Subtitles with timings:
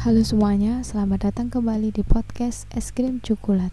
[0.00, 3.68] Halo semuanya, selamat datang kembali di podcast Es Krim Coklat.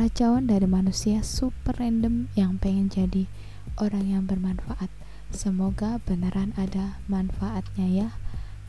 [0.00, 3.28] Racauan dari manusia super random yang pengen jadi
[3.76, 4.88] orang yang bermanfaat.
[5.28, 8.08] Semoga beneran ada manfaatnya ya.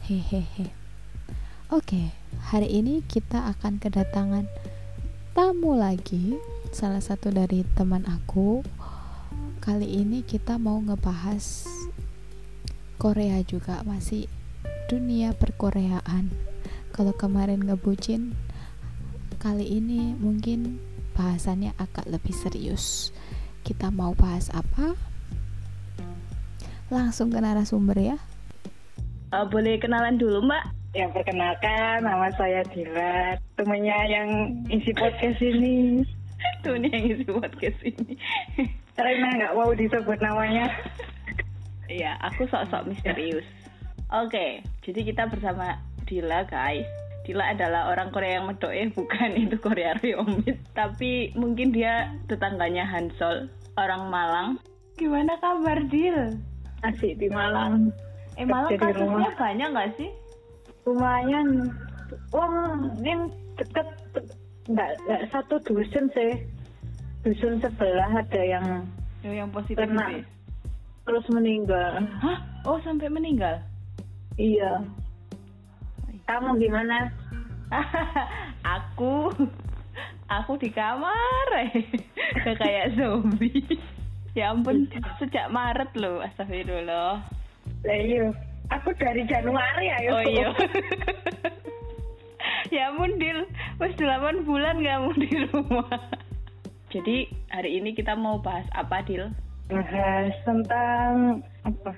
[0.04, 0.76] Hehehe.
[1.72, 2.12] Oke,
[2.52, 4.52] hari ini kita akan kedatangan
[5.32, 6.36] tamu lagi,
[6.76, 8.68] salah satu dari teman aku.
[9.64, 11.72] Kali ini kita mau ngebahas
[13.00, 14.28] Korea juga masih
[14.92, 16.51] dunia perkoreaan
[16.92, 18.36] kalau kemarin ngebucin
[19.40, 20.78] kali ini mungkin
[21.16, 23.16] bahasannya agak lebih serius.
[23.64, 24.94] Kita mau bahas apa?
[26.92, 28.18] Langsung ke narasumber ya.
[29.32, 30.68] Uh, boleh kenalan dulu mbak?
[30.92, 34.30] Yang perkenalkan nama saya Dila temennya yang
[34.68, 36.04] isi podcast ini.
[36.68, 38.20] Tuh nih yang isi podcast ini.
[39.00, 40.68] Karena nggak mau disebut namanya.
[41.88, 43.48] Iya aku sok-sok misterius.
[44.12, 44.52] Oke okay,
[44.84, 45.80] jadi kita bersama
[46.12, 46.84] Dila guys.
[47.24, 52.84] Dila adalah orang Korea yang medok eh bukan itu Korea Ryomit tapi mungkin dia tetangganya
[52.84, 53.48] Hansol
[53.80, 54.60] orang Malang.
[55.00, 56.36] Gimana kabar Dil?
[56.84, 57.96] Asik di Malang.
[58.36, 60.12] Eh Malang kasusnya banyak nggak sih?
[60.84, 61.72] Lumayan.
[62.36, 63.88] Uang yang deket
[64.68, 66.44] nggak nggak satu dusun sih.
[67.24, 68.84] Dusun sebelah ada yang
[69.24, 70.26] oh, yang positif kena,
[71.08, 72.04] terus meninggal.
[72.20, 72.44] Hah?
[72.66, 73.62] Oh sampai meninggal?
[74.36, 74.84] Iya
[76.32, 77.12] kamu gimana?
[78.80, 79.32] aku
[80.32, 81.48] aku di kamar
[82.62, 83.68] kayak zombie.
[84.32, 84.88] Ya ampun,
[85.20, 87.20] sejak Maret loh, astagfirullah.
[87.84, 88.32] Lah iya,
[88.72, 90.10] aku dari Januari ayo.
[90.16, 90.48] Oh iya.
[92.72, 93.44] ya ampun, Dil.
[93.76, 96.00] Wes 8 bulan kamu di rumah.
[96.96, 99.36] Jadi hari ini kita mau bahas apa, Dil?
[99.68, 101.92] Bahas tentang apa?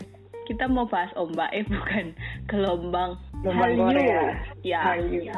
[0.45, 2.16] Kita mau bahas ombak eh bukan
[2.52, 3.19] gelombang.
[3.44, 4.23] Gelombang Korea.
[4.63, 4.81] Ya.
[4.81, 5.33] Hallyu.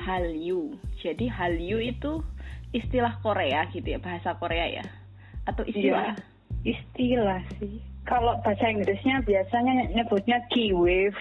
[0.00, 0.60] Hallyu.
[1.00, 2.24] Jadi Hallyu itu
[2.72, 4.84] istilah Korea gitu ya bahasa Korea ya?
[5.48, 6.14] Atau istilah?
[6.14, 7.80] Ya, istilah sih.
[8.08, 11.16] Kalau bahasa Inggrisnya biasanya nyebutnya key wave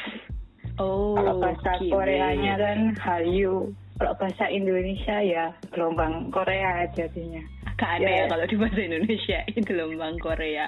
[0.80, 3.75] oh kalau bahasa Koreanya kan Hallyu.
[4.00, 7.44] Kalau bahasa Indonesia ya gelombang Korea jadinya.
[7.68, 8.31] Agak aneh ya, ya.
[8.31, 10.68] kalau di bahasa Indonesia gelombang Korea.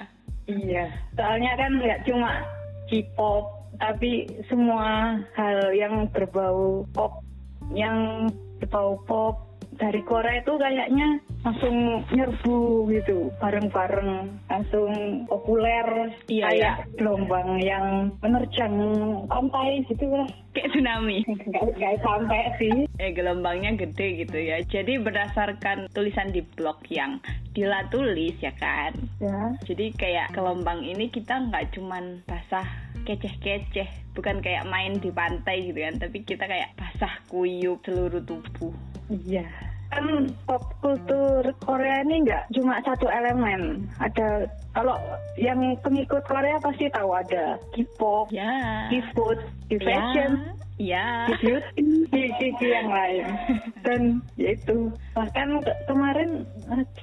[0.52, 2.44] Iya, soalnya kan nggak cuma
[2.92, 7.24] K-pop, tapi semua hal yang berbau pop,
[7.72, 8.28] yang
[8.60, 9.51] berbau pop
[9.82, 16.94] dari Korea itu kayaknya langsung nyerbu gitu bareng-bareng langsung populer iya, kayak iya.
[17.02, 18.78] gelombang yang menerjang
[19.26, 20.30] pantai gitu lah.
[20.54, 21.26] Kayak tsunami.
[21.82, 22.86] Nggak sampai sih.
[23.02, 24.62] Eh gelombangnya gede gitu ya.
[24.70, 27.18] Jadi berdasarkan tulisan di blog yang
[27.52, 28.94] Dila tulis ya kan?
[29.18, 29.58] Ya.
[29.66, 32.64] Jadi kayak gelombang ini kita nggak cuman basah
[33.02, 38.72] keceh-keceh bukan kayak main di pantai gitu kan tapi kita kayak basah kuyup seluruh tubuh.
[39.10, 40.06] Iya kan
[40.48, 43.86] pop kultur Korea ini nggak cuma satu elemen.
[44.00, 44.96] Ada kalau
[45.36, 48.88] yang pengikut Korea pasti tahu ada K-pop, ya.
[48.88, 53.26] K-food, K-fashion, ya, beauty, beauty yang lain.
[53.86, 54.02] Dan
[54.40, 56.48] yaitu bahkan ke kemarin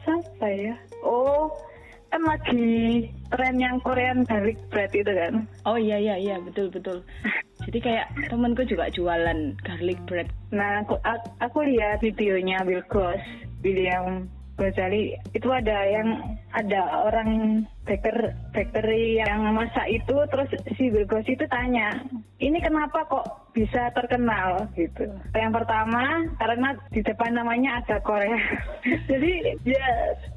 [0.08, 0.74] apa ya?
[1.04, 1.52] Oh,
[2.08, 5.44] kan lagi tren yang Korean garlic bread itu kan?
[5.68, 7.04] Oh iya iya iya betul betul.
[7.68, 10.32] Jadi kayak temenku juga jualan garlic bread.
[10.56, 10.96] Nah, aku,
[11.36, 13.20] aku lihat videonya Bill Cross,
[13.60, 14.24] William
[14.58, 16.18] Gozali itu ada yang
[16.50, 21.94] ada orang baker bakery yang masak itu terus si Bill itu tanya
[22.42, 24.66] ini kenapa kok bisa terkenal?
[24.74, 25.06] Gitu.
[25.30, 28.34] Yang pertama karena di depan namanya ada Korea.
[29.10, 29.88] Jadi ya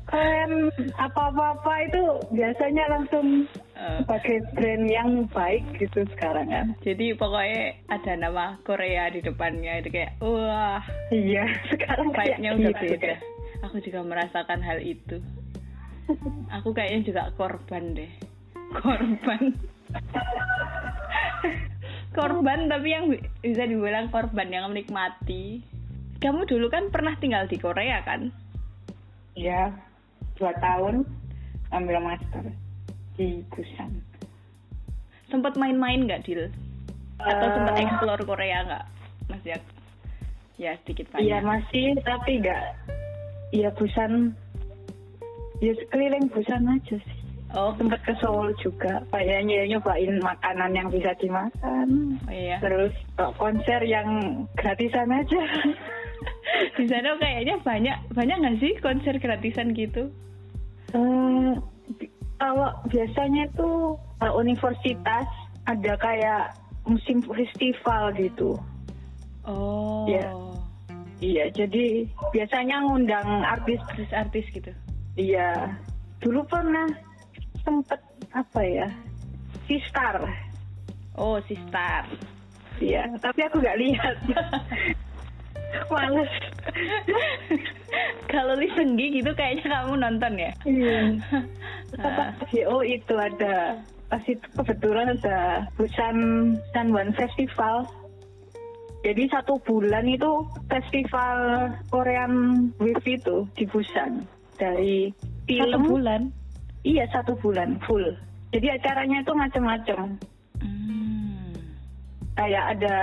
[0.05, 0.69] kalian
[1.01, 3.49] apa-apa itu biasanya langsung
[3.81, 6.67] uh, sebagai brand yang baik gitu sekarang kan?
[6.85, 10.85] Jadi pokoknya ada nama Korea di depannya itu kayak wah.
[11.09, 13.17] Iya sekarang kayaknya udah gitu, beda.
[13.17, 13.19] kan?
[13.65, 15.17] aku juga merasakan hal itu.
[16.61, 18.11] Aku kayaknya juga korban deh.
[18.77, 19.43] Korban.
[22.11, 23.07] Korban tapi yang
[23.39, 25.63] bisa dibilang korban yang menikmati.
[26.19, 28.27] Kamu dulu kan pernah tinggal di Korea kan?
[29.31, 29.71] Iya
[30.35, 31.07] dua tahun
[31.71, 32.51] ambil master
[33.15, 33.91] di Busan
[35.31, 36.51] sempat main-main nggak Dil
[37.21, 38.85] atau uh, sempat explore Korea nggak
[39.31, 39.59] masih
[40.59, 42.63] ya sedikit banyak iya masih tapi nggak
[43.51, 44.31] Iya Busan,
[45.59, 47.19] ya keliling Busan aja sih.
[47.51, 49.03] Oh, sempat ke Seoul juga.
[49.11, 52.15] Kayaknya nyobain makanan yang bisa dimakan.
[52.23, 52.63] Oh, iya.
[52.63, 52.95] Terus
[53.35, 55.43] konser yang gratisan aja.
[56.79, 60.07] Di sana kayaknya banyak banyak nggak sih konser gratisan gitu?
[60.95, 61.59] Uh,
[62.41, 63.93] kalau biasanya tuh
[64.33, 65.29] universitas
[65.69, 66.57] ada kayak
[66.89, 68.57] musim festival gitu.
[69.45, 70.09] Oh.
[70.09, 70.33] Iya.
[71.21, 73.77] Iya, jadi biasanya ngundang artis.
[73.93, 74.73] Artis-artis gitu.
[75.13, 75.69] Iya,
[76.17, 76.89] dulu pernah
[77.61, 78.01] sempet
[78.33, 78.89] apa ya,
[79.69, 80.17] si Star.
[81.13, 82.09] Oh, si Star.
[82.81, 84.17] Iya, tapi aku nggak lihat.
[85.91, 86.31] Males.
[88.31, 90.51] Kalau Lisenggi gitu kayaknya kamu nonton ya?
[90.63, 90.99] Iya.
[91.99, 92.23] Apa
[92.71, 93.75] oh itu ada
[94.07, 96.17] pas itu kebetulan ada Busan
[96.75, 97.87] One Festival.
[99.01, 104.29] Jadi satu bulan itu festival Korean Wave itu di Busan
[104.61, 105.09] dari
[105.49, 105.81] Satu film.
[105.89, 106.21] bulan.
[106.85, 108.13] Iya satu bulan full.
[108.53, 109.99] Jadi acaranya itu macam-macam.
[110.61, 111.49] Hmm.
[112.37, 112.95] Kayak ada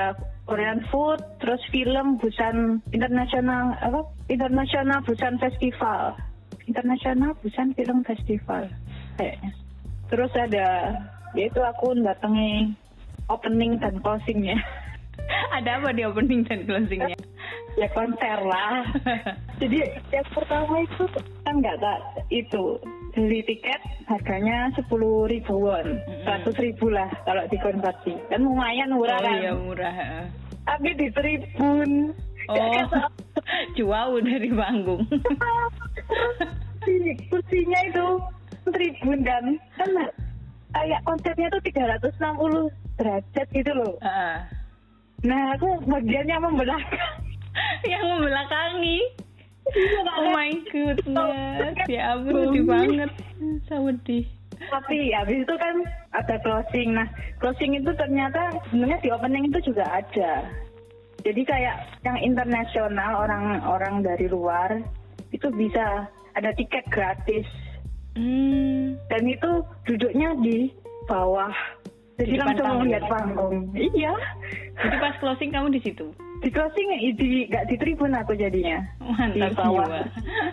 [0.49, 4.09] Korean food, terus film Busan International apa?
[4.33, 6.17] International Busan Festival.
[6.65, 8.73] International Busan Film Festival
[9.21, 9.53] kayaknya.
[10.09, 10.97] Terus ada
[11.37, 12.73] yaitu aku datangi
[13.29, 14.57] opening dan closingnya.
[15.61, 17.19] Ada apa di opening dan closingnya?
[17.79, 18.83] ya konser lah.
[19.61, 19.79] Jadi
[20.11, 21.05] yang pertama itu
[21.45, 22.01] kan nggak tak
[22.33, 22.81] itu
[23.27, 28.15] beli tiket harganya sepuluh ribu won, seratus ribu lah kalau dikonversi.
[28.31, 29.37] Kan lumayan murah oh kan.
[29.43, 29.95] iya murah.
[30.65, 32.15] Tapi di tribun.
[32.49, 32.57] Oh,
[33.77, 35.05] jauh dari panggung.
[36.89, 38.07] Kursi- kursinya itu
[38.73, 39.91] tribun dan kan
[40.73, 43.95] kayak konsepnya tuh 360 derajat gitu loh.
[44.01, 44.37] Heeh.
[45.27, 47.21] Nah aku bagiannya membelakang.
[47.91, 48.99] Yang membelakangi.
[49.77, 51.77] Iya, Oh my goodness.
[51.89, 53.11] Ya ampun sedih banget.
[54.05, 54.19] Di.
[54.59, 55.77] Tapi habis itu kan
[56.17, 56.97] ada closing.
[56.97, 60.33] Nah, closing itu ternyata sebenarnya di opening itu juga ada.
[61.23, 61.77] Jadi kayak
[62.07, 64.81] yang internasional orang-orang dari luar
[65.35, 67.47] itu bisa ada tiket gratis
[68.19, 68.99] Hmm.
[69.07, 70.75] dan itu duduknya di
[71.07, 71.55] bawah.
[72.19, 73.71] Jadi langsung melihat panggung.
[73.79, 74.11] Iya.
[74.75, 76.11] Jadi pas closing kamu di situ.
[76.39, 76.89] Di closing
[77.19, 78.79] di nggak di tribun aku jadinya.
[79.03, 79.87] Mantap Di bawah.
[79.87, 80.01] jiwa.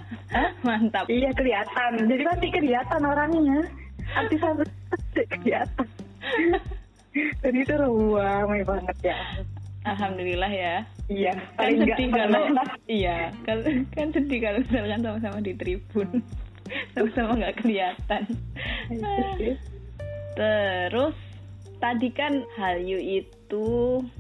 [0.67, 1.05] Mantap.
[1.05, 1.91] Iya kelihatan.
[2.09, 3.59] Jadi pasti kelihatan orangnya.
[4.15, 4.69] Artis-artis
[5.41, 5.87] kelihatan.
[7.15, 9.17] Dan itu ramai banget ya.
[9.85, 10.75] Alhamdulillah ya.
[11.05, 11.33] Iya.
[11.53, 12.41] Kan sedih kalau
[12.89, 13.57] iya, kan,
[13.93, 16.09] kan sedih kalau misalkan sama-sama di tribun.
[16.97, 18.23] Sama-sama nggak kelihatan.
[18.89, 19.53] Iya
[20.35, 21.15] Terus
[21.85, 23.65] tadi kan Hallyu itu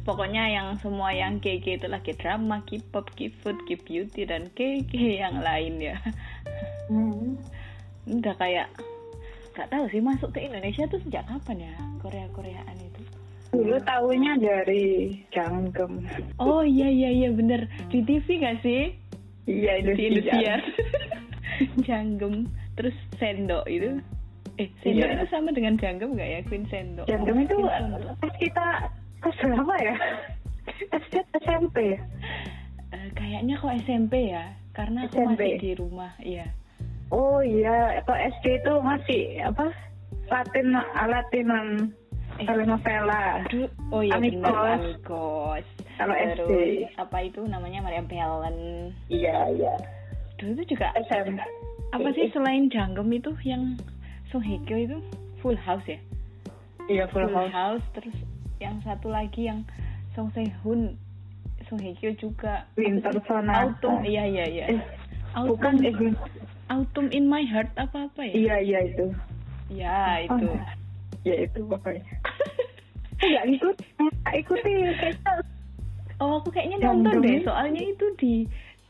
[0.05, 5.97] pokoknya yang semua yang KK itulah K-drama, K-pop, K-food, K-beauty dan KK yang lain ya.
[6.85, 7.33] Hmm.
[8.05, 8.69] Udah kayak
[9.57, 11.73] nggak tahu sih masuk ke Indonesia tuh sejak kapan ya
[12.05, 13.01] Korea Koreaan itu?
[13.57, 14.85] Dulu tahunya dari
[15.33, 16.05] Janggem.
[16.37, 18.93] Oh iya iya iya bener di TV gak sih?
[19.49, 20.37] Iya Di Indonesia.
[20.37, 20.55] Indonesia.
[21.89, 22.45] Janggem
[22.77, 23.97] terus Sendok itu.
[24.55, 25.15] Eh Sendok Iya.
[25.15, 27.05] itu sama dengan Janggem gak ya Queen Sendok?
[27.05, 27.55] Janggem itu
[28.17, 28.65] pas kita
[29.19, 29.95] kelas berapa ya?
[30.91, 31.99] SD SMP ya?
[32.91, 35.31] Eh, kayaknya kok SMP ya karena aku SMP.
[35.35, 36.47] masih di rumah iya.
[37.07, 39.69] Oh iya, kalau SD itu masih apa?
[40.25, 40.73] Latin
[41.05, 41.67] Latinan
[42.35, 42.43] Eh.
[42.43, 43.45] telenovela.
[43.87, 44.41] Oh iya Amigos.
[44.41, 45.65] benar Amigos.
[45.95, 46.51] Kalau SD.
[46.97, 48.57] apa itu namanya Maria Belen.
[49.07, 49.73] Iya iya.
[50.35, 51.39] Dulu itu juga SMP.
[51.93, 53.77] apa sih selain Janggem itu yang
[54.35, 54.97] Song Hye Kyo itu
[55.39, 55.95] Full House ya?
[56.91, 57.55] Iya full Full house.
[57.55, 58.11] House terus
[58.59, 59.63] yang satu lagi yang
[60.11, 60.99] Song Se Hun
[61.71, 63.71] Song Hye Kyo juga Winter Sonata.
[63.71, 64.79] Autumn iya iya iya Eh,
[65.39, 66.11] Autumn Bukan eh,
[66.67, 69.05] Autumn in My Heart apa apa ya Iya iya itu.
[69.71, 70.59] ya itu Oh,
[71.23, 72.03] ya itu pokoknya.
[73.15, 75.31] Enggak ikut, nggak ikuti kayaknya.
[76.21, 78.33] oh aku kayaknya nonton deh soalnya itu di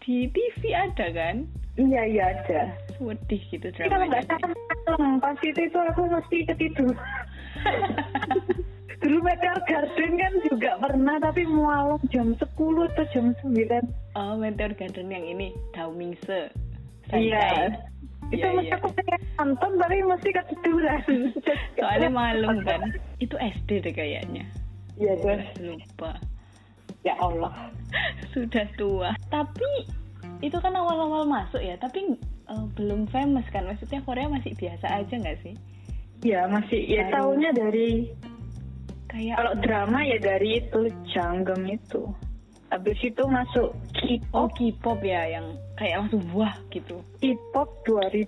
[0.06, 2.62] di TV ada kan Iya iya ada.
[2.96, 6.88] sedih gitu Tapi kalau nggak salah pas itu itu aku mesti ketidur.
[8.96, 13.84] Dulu Meteor Garden kan juga pernah tapi malam jam 10 atau jam 9.
[14.16, 16.48] oh Meteor Garden yang ini Dao Mingse
[17.12, 17.76] Iya.
[18.32, 18.76] Itu Iya, mesti iya.
[18.80, 21.04] aku pengen nonton tapi mesti ketiduran.
[21.78, 22.82] soalnya malam kan
[23.20, 24.48] itu SD deh kayaknya
[24.96, 25.44] Iya deh.
[25.60, 26.16] lupa
[27.06, 27.54] Ya Allah.
[28.36, 29.88] sudah tua tapi
[30.44, 32.18] itu kan awal-awal masuk ya tapi
[32.50, 35.56] eh, belum famous kan maksudnya Korea masih biasa aja nggak sih
[36.26, 37.36] Ya masih ya Baru.
[37.38, 37.90] tahunya dari
[39.12, 42.02] kayak kalau drama ya dari itu Janggem itu.
[42.74, 43.78] Habis itu masuk
[44.34, 48.26] oh K-pop, K-pop ya yang kayak langsung wah gitu K-pop 2000.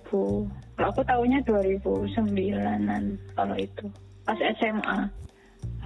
[0.78, 3.02] Kalau aku tahunya 2009-an
[3.34, 3.86] kalau itu.
[4.22, 5.10] Pas SMA.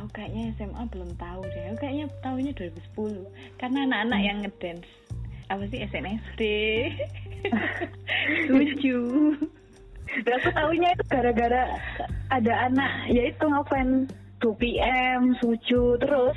[0.03, 1.63] Aku kayaknya SMA belum tahu deh.
[1.71, 3.23] Aku kayaknya tahunnya 2010
[3.63, 4.91] karena anak-anak yang ngedance.
[5.47, 6.43] Apa sih SNSD
[8.51, 9.01] lucu.
[10.27, 11.63] Dan aku tahunya itu gara-gara
[12.35, 14.11] ada anak yaitu ngefans
[14.43, 16.35] 2PM, Suju, terus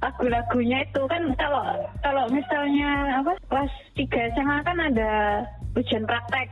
[0.00, 1.62] lagu-lagunya itu kan kalau
[2.00, 5.44] kalau misalnya apa kelas tiga SMA kan ada
[5.76, 6.48] ujian praktek.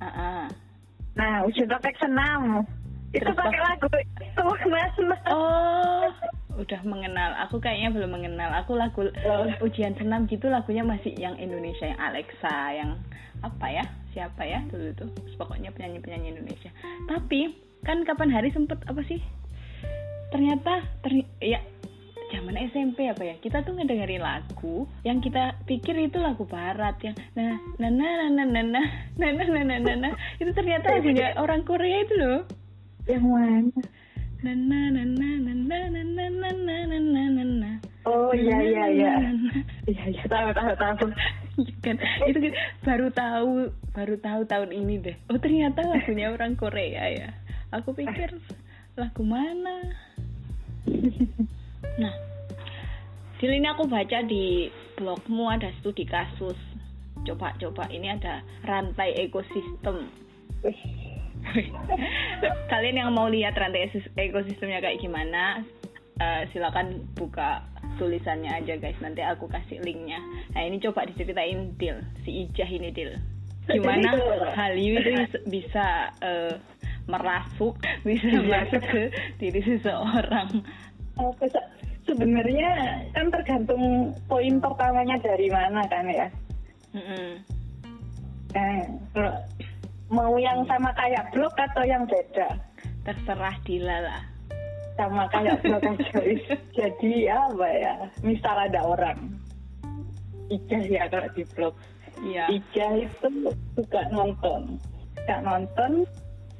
[0.00, 0.42] Ah, ah.
[1.20, 2.64] Nah ujian praktek senam
[3.14, 5.20] itu pakai lagu itu mas mas.
[5.30, 6.08] Oh,
[6.58, 7.30] udah mengenal.
[7.46, 8.50] Aku kayaknya belum mengenal.
[8.64, 9.46] Aku lagu Oh.
[9.62, 12.90] ujian senam gitu lagunya masih yang Indonesia yang Alexa yang
[13.44, 13.84] apa ya?
[14.16, 15.10] Siapa ya dulu tuh?
[15.36, 16.72] Pokoknya penyanyi-penyanyi Indonesia.
[17.06, 17.52] Tapi
[17.84, 19.20] kan kapan hari sempet apa sih?
[20.32, 21.60] Ternyata terny ya
[22.34, 27.14] zaman SMP apa ya kita tuh ngedengerin lagu yang kita pikir itu lagu barat yang
[27.38, 28.84] nah nah nah nah nah nah
[29.14, 32.42] nah nah nah nah nah nah itu ternyata lagunya orang Korea itu loh
[33.06, 33.80] Yang mana?
[34.44, 37.70] na na na na na na na na na na na na na
[38.06, 38.62] Oh iya.
[38.62, 39.12] iya iya.
[39.88, 41.06] Iya iya tahu tahu tahu.
[41.58, 41.96] Iya kan?
[42.28, 42.52] Itu kan
[42.84, 43.50] baru tahu
[43.96, 45.16] baru tahu tahun ini deh.
[45.32, 47.30] Oh ternyata lagunya orang Korea ya?
[47.74, 48.38] Aku pikir
[48.94, 49.90] lagu mana?
[51.98, 52.14] Nah
[53.40, 56.60] di ini aku baca di blogmu ada studi kasus.
[57.26, 60.06] Coba coba ini ada rantai ekosistem.
[60.62, 60.78] Wih,
[62.72, 65.62] Kalian yang mau lihat rantai ekosistemnya kayak gimana,
[66.20, 67.64] eh, silakan buka
[67.96, 68.98] tulisannya aja guys.
[69.00, 70.20] Nanti aku kasih linknya.
[70.52, 73.14] Nah ini coba diceritain Dil, si Ijah ini Dil.
[73.66, 74.14] Gimana
[74.54, 76.54] Hallyu itu bis- bisa eh,
[77.06, 79.02] merasuk, bisa masuk ke
[79.38, 80.62] diri seseorang.
[81.40, 81.70] Se-
[82.06, 86.28] sebenarnya kan tergantung poin pertamanya dari mana kan ya.
[86.94, 87.42] Mm-mm.
[88.54, 89.34] Eh, kalau
[90.08, 92.58] mau yang sama kayak blog atau yang beda?
[93.02, 94.22] Terserah Dila lah.
[94.96, 96.20] Sama kayak blog aja.
[96.74, 97.94] Jadi apa ya?
[98.22, 99.36] Misal ada orang
[100.46, 101.74] Ijah ya kalau di blog.
[102.22, 102.44] Iya.
[102.48, 103.28] Ijah itu
[103.74, 104.78] suka nonton.
[105.18, 106.06] Suka nonton,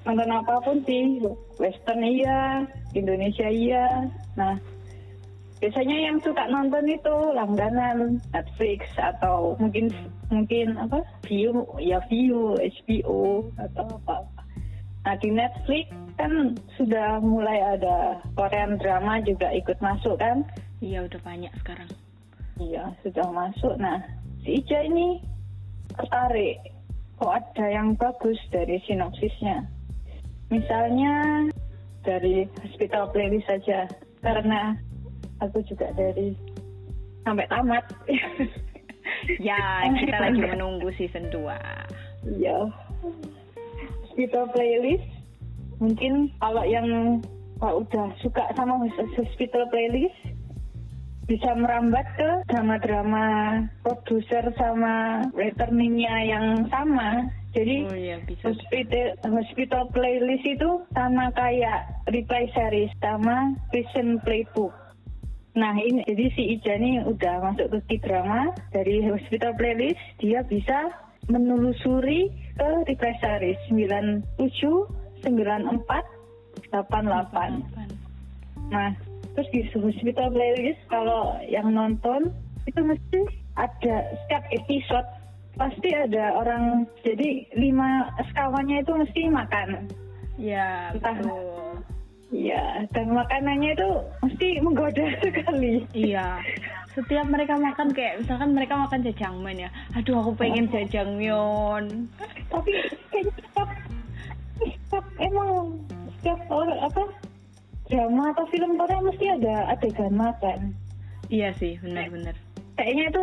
[0.03, 1.23] nonton apa pun sih.
[1.63, 2.67] Western iya,
[2.99, 4.11] Indonesia iya.
[4.35, 4.59] Nah,
[5.59, 9.89] biasanya yang suka nonton itu langganan Netflix atau mungkin
[10.29, 11.01] mungkin apa?
[11.25, 14.27] View ya view HBO atau apa.
[15.07, 20.45] Nah di Netflix kan sudah mulai ada Korean drama juga ikut masuk kan?
[20.83, 21.91] Iya udah banyak sekarang.
[22.57, 23.77] iya sudah masuk.
[23.81, 24.01] Nah
[24.45, 25.21] si Ica ini
[25.97, 26.61] tertarik.
[27.17, 29.65] Kok ada yang bagus dari sinopsisnya?
[30.53, 31.49] Misalnya
[32.05, 33.89] dari hospital playlist saja.
[34.21, 34.77] Karena
[35.41, 36.37] aku juga dari
[37.27, 37.85] sampai tamat.
[39.39, 42.59] Ya kita lagi menunggu season 2 iya
[44.03, 45.07] hospital playlist.
[45.79, 47.21] Mungkin kalau yang
[47.61, 48.81] kalau udah suka sama
[49.17, 50.17] hospital playlist
[51.27, 53.25] bisa merambat ke drama-drama
[53.83, 57.27] produser sama returningnya yang sama.
[57.51, 58.53] Jadi Oh iya bisa.
[58.53, 64.86] hospital, hospital playlist itu sama kayak reply series sama prison playbook
[65.57, 70.93] Nah ini jadi si Ija nih udah masuk ke drama dari hospital playlist dia bisa
[71.33, 72.29] menelusuri
[72.61, 74.21] ke reply series 97,
[75.25, 75.81] 94,
[76.77, 76.77] 88.
[78.69, 78.93] Nah
[79.33, 82.29] terus di hospital playlist kalau yang nonton
[82.69, 83.21] itu mesti
[83.57, 85.09] ada setiap episode
[85.57, 89.89] pasti ada orang jadi lima sekawannya itu mesti makan.
[90.37, 91.17] Ya Entah.
[92.37, 93.91] Iya, dan makanannya itu
[94.21, 95.89] mesti menggoda sekali.
[95.97, 96.45] Iya.
[96.93, 99.71] Setiap mereka makan kayak misalkan mereka makan jajangmyeon ya.
[99.97, 102.09] Aduh aku pengen jajangmyeon.
[102.53, 102.73] Tapi
[103.13, 103.69] kayaknya setiap,
[104.61, 105.81] setiap emang
[106.21, 107.03] setiap orang apa
[107.89, 110.59] drama atau film Korea mesti ada adegan makan.
[111.33, 112.37] Iya sih, benar-benar.
[112.77, 113.23] Kayaknya itu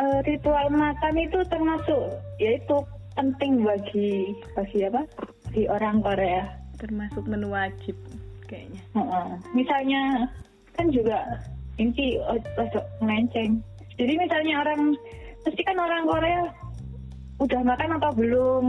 [0.00, 2.02] eh, ritual makan itu termasuk
[2.40, 2.76] yaitu
[3.16, 5.04] penting bagi bagi apa?
[5.52, 6.63] Di orang Korea.
[6.84, 7.96] Termasuk menu wajib
[8.44, 8.84] kayaknya.
[8.92, 9.28] Heeh.
[9.56, 10.28] Misalnya
[10.76, 11.40] kan juga
[11.80, 12.20] ini
[12.60, 13.64] rada melenceng.
[13.96, 14.92] Jadi misalnya orang
[15.48, 16.42] mesti kan orang Korea
[17.40, 18.64] udah makan atau belum?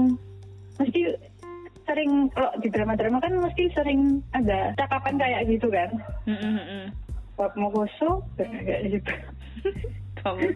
[0.79, 1.01] Mesti
[1.85, 5.91] sering kalau di drama-drama kan mesti sering ada cakapan kayak gitu kan.
[7.35, 9.11] Bab mau gosok kayak gitu.
[10.23, 10.55] Kamu?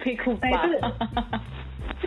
[0.00, 0.82] Piku Nah, itu-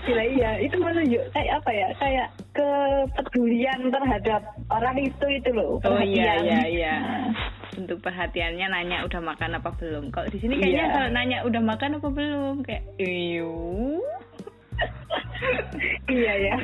[0.05, 1.87] Gila iya, itu menunjuk kayak apa ya?
[1.97, 5.81] Kayak kepedulian terhadap orang itu itu loh.
[5.81, 6.45] Oh iya perhatian.
[6.45, 6.95] iya iya.
[7.75, 10.07] Nah, Bentuk perhatiannya nanya udah makan apa belum.
[10.07, 13.99] Kalau di sini kayaknya kalau nanya udah makan apa belum kayak iyo.
[16.15, 16.55] iya ya.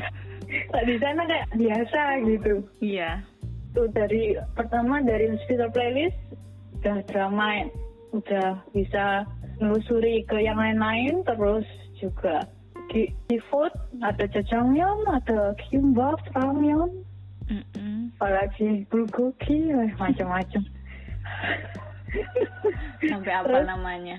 [0.72, 2.54] Kalau di sana kayak biasa gitu.
[2.80, 3.28] Iya.
[3.76, 6.16] Tuh dari pertama dari hospital playlist
[6.80, 7.68] udah drama
[8.16, 9.28] udah bisa
[9.60, 11.68] menelusuri ke yang lain-lain terus
[12.00, 12.48] juga
[12.92, 13.72] di, di food
[14.04, 16.92] ada jajangmyeon ada kimbap ramyeon
[17.48, 18.12] Mm-mm.
[18.20, 20.64] apalagi bulgogi eh, macam-macam
[23.02, 24.18] Sampai apa Terus- namanya?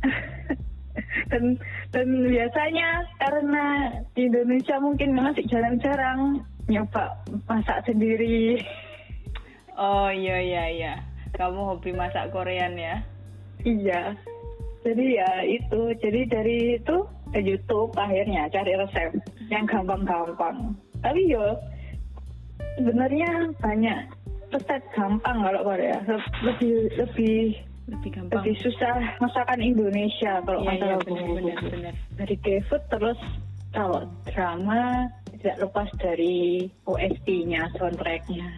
[1.30, 1.60] dan
[1.92, 2.88] dan biasanya
[3.20, 3.64] karena
[4.16, 7.12] di Indonesia mungkin masih jarang-jarang nyoba
[7.46, 8.60] masak sendiri
[9.76, 10.94] Oh iya iya iya.
[11.36, 12.96] Kamu hobi masak Korean ya?
[13.60, 14.16] iya
[14.80, 16.96] jadi ya itu jadi dari itu
[17.36, 19.12] ke YouTube akhirnya cari resep
[19.52, 20.72] yang gampang-gampang
[21.04, 21.52] tapi yo
[22.80, 24.00] sebenarnya banyak
[24.56, 26.00] resep gampang kalau Korea
[26.40, 27.38] lebih lebih
[27.86, 28.42] Lebih gampang.
[28.42, 31.94] lebih susah masakan Indonesia kalau iya masalah benar benar bumbu-bumbu benar.
[32.18, 33.20] dari K-food terus
[33.70, 38.48] kalau drama tidak lepas dari OST-nya, soundtracknya.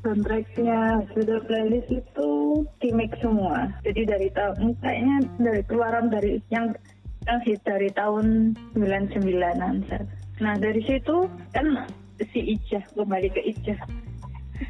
[0.00, 2.30] Soundtracknya sudah playlist itu
[2.78, 3.66] di mix semua.
[3.82, 6.70] Jadi dari tahun kayaknya dari keluaran dari yang
[7.28, 9.84] yang hit dari tahun 99-an.
[9.92, 10.02] Sar.
[10.40, 11.84] Nah dari situ kan
[12.32, 13.78] si Ijah kembali ke Ijah.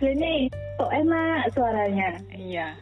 [0.03, 2.19] Ini kok enak suaranya.
[2.35, 2.75] Iya.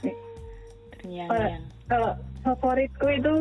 [0.97, 1.65] Terngiang-ngiang.
[1.87, 2.11] Kalau
[2.43, 3.35] favoritku itu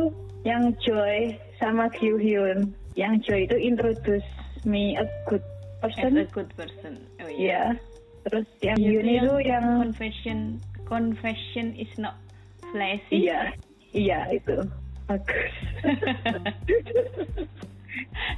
[0.45, 2.75] yang Joy sama Kyu Hyun.
[2.93, 4.27] Yang Joy itu introduce
[4.67, 5.41] me a good
[5.81, 6.21] As person.
[6.21, 6.93] a good person.
[7.23, 7.33] Oh iya.
[7.33, 7.63] Iya.
[8.29, 10.39] Terus yang Hyun itu yang confession
[10.85, 12.13] confession is not
[12.69, 13.25] flashy.
[13.25, 13.49] iya
[13.95, 14.61] iya itu
[15.07, 15.53] bagus.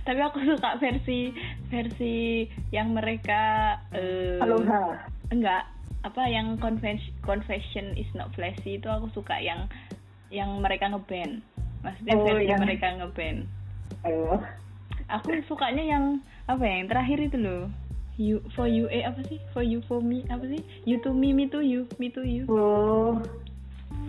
[0.03, 1.33] Tapi aku suka versi
[1.67, 4.95] versi yang mereka eh, Aloha.
[5.29, 5.67] enggak
[6.01, 9.67] apa yang confession confession is not flashy itu aku suka yang
[10.29, 11.43] yang mereka ngeband.
[11.83, 13.39] Maksudnya Oh, versi yang- mereka ngeband.
[14.03, 14.39] Oh.
[15.09, 16.03] Aku sukanya yang
[16.45, 17.63] apa ya yang terakhir itu loh.
[18.17, 19.37] You for you eh apa sih?
[19.51, 20.59] For you for me apa sih?
[20.83, 22.47] You to me me to you me to you.
[22.47, 23.19] Oh.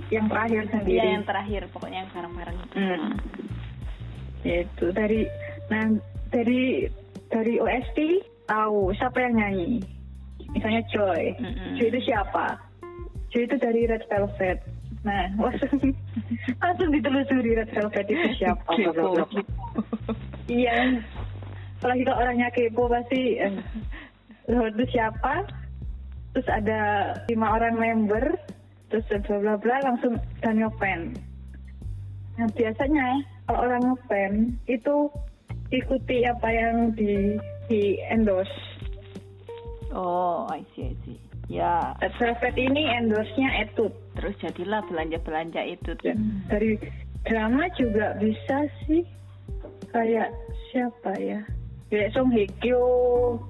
[0.08, 0.96] Yang terakhir sendiri.
[0.96, 2.74] Iya yang terakhir pokoknya yang bareng-bareng itu.
[2.76, 3.10] Hmm.
[4.44, 5.20] Itu dari
[5.68, 5.84] nah
[6.32, 6.88] dari
[7.28, 7.98] dari OST
[8.48, 9.84] tahu siapa yang nyanyi.
[10.48, 11.36] Misalnya Joy.
[11.36, 11.76] Mm-mm.
[11.76, 12.56] Joy itu siapa?
[13.28, 14.58] Joy itu dari Red Velvet.
[15.04, 15.76] Nah, langsung
[16.58, 18.73] langsung ditelusuri Red Velvet itu siapa.
[20.49, 21.04] Iya.
[21.78, 23.52] Apalagi kalau orangnya kepo pasti eh,
[24.49, 25.44] itu siapa?
[26.32, 28.25] Terus ada lima orang member,
[28.88, 31.12] terus bla bla bla langsung dan ngefan.
[32.36, 33.06] Nah biasanya
[33.46, 34.32] kalau orang ngefan
[34.66, 35.12] itu
[35.68, 37.36] ikuti apa yang di
[37.68, 38.52] di endorse.
[39.88, 41.18] Oh, I see, I see.
[41.48, 43.96] Ya, Velvet ini endorse-nya Etude.
[44.12, 45.96] terus jadilah belanja-belanja itu.
[46.04, 46.76] Dan dari
[47.24, 49.00] drama juga bisa sih
[49.88, 50.28] kayak
[50.68, 51.40] siapa ya?
[51.88, 52.84] Kayak Song Hye Kyo,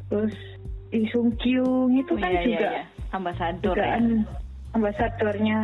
[0.06, 0.30] terus
[0.94, 2.82] Lee Sung Kyung itu Oh, kan iya, iya, juga iya.
[3.10, 3.96] Ambasador juga ya.
[3.98, 4.26] an-
[4.74, 5.58] ambasadornya.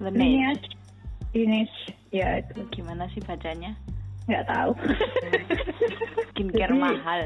[0.00, 0.66] Lineage.
[1.34, 1.78] Lineage.
[2.14, 3.74] Ya itu Gimana sih bacanya?
[4.24, 4.72] nggak tahu.
[6.32, 7.22] Skincare Jadi- mahal.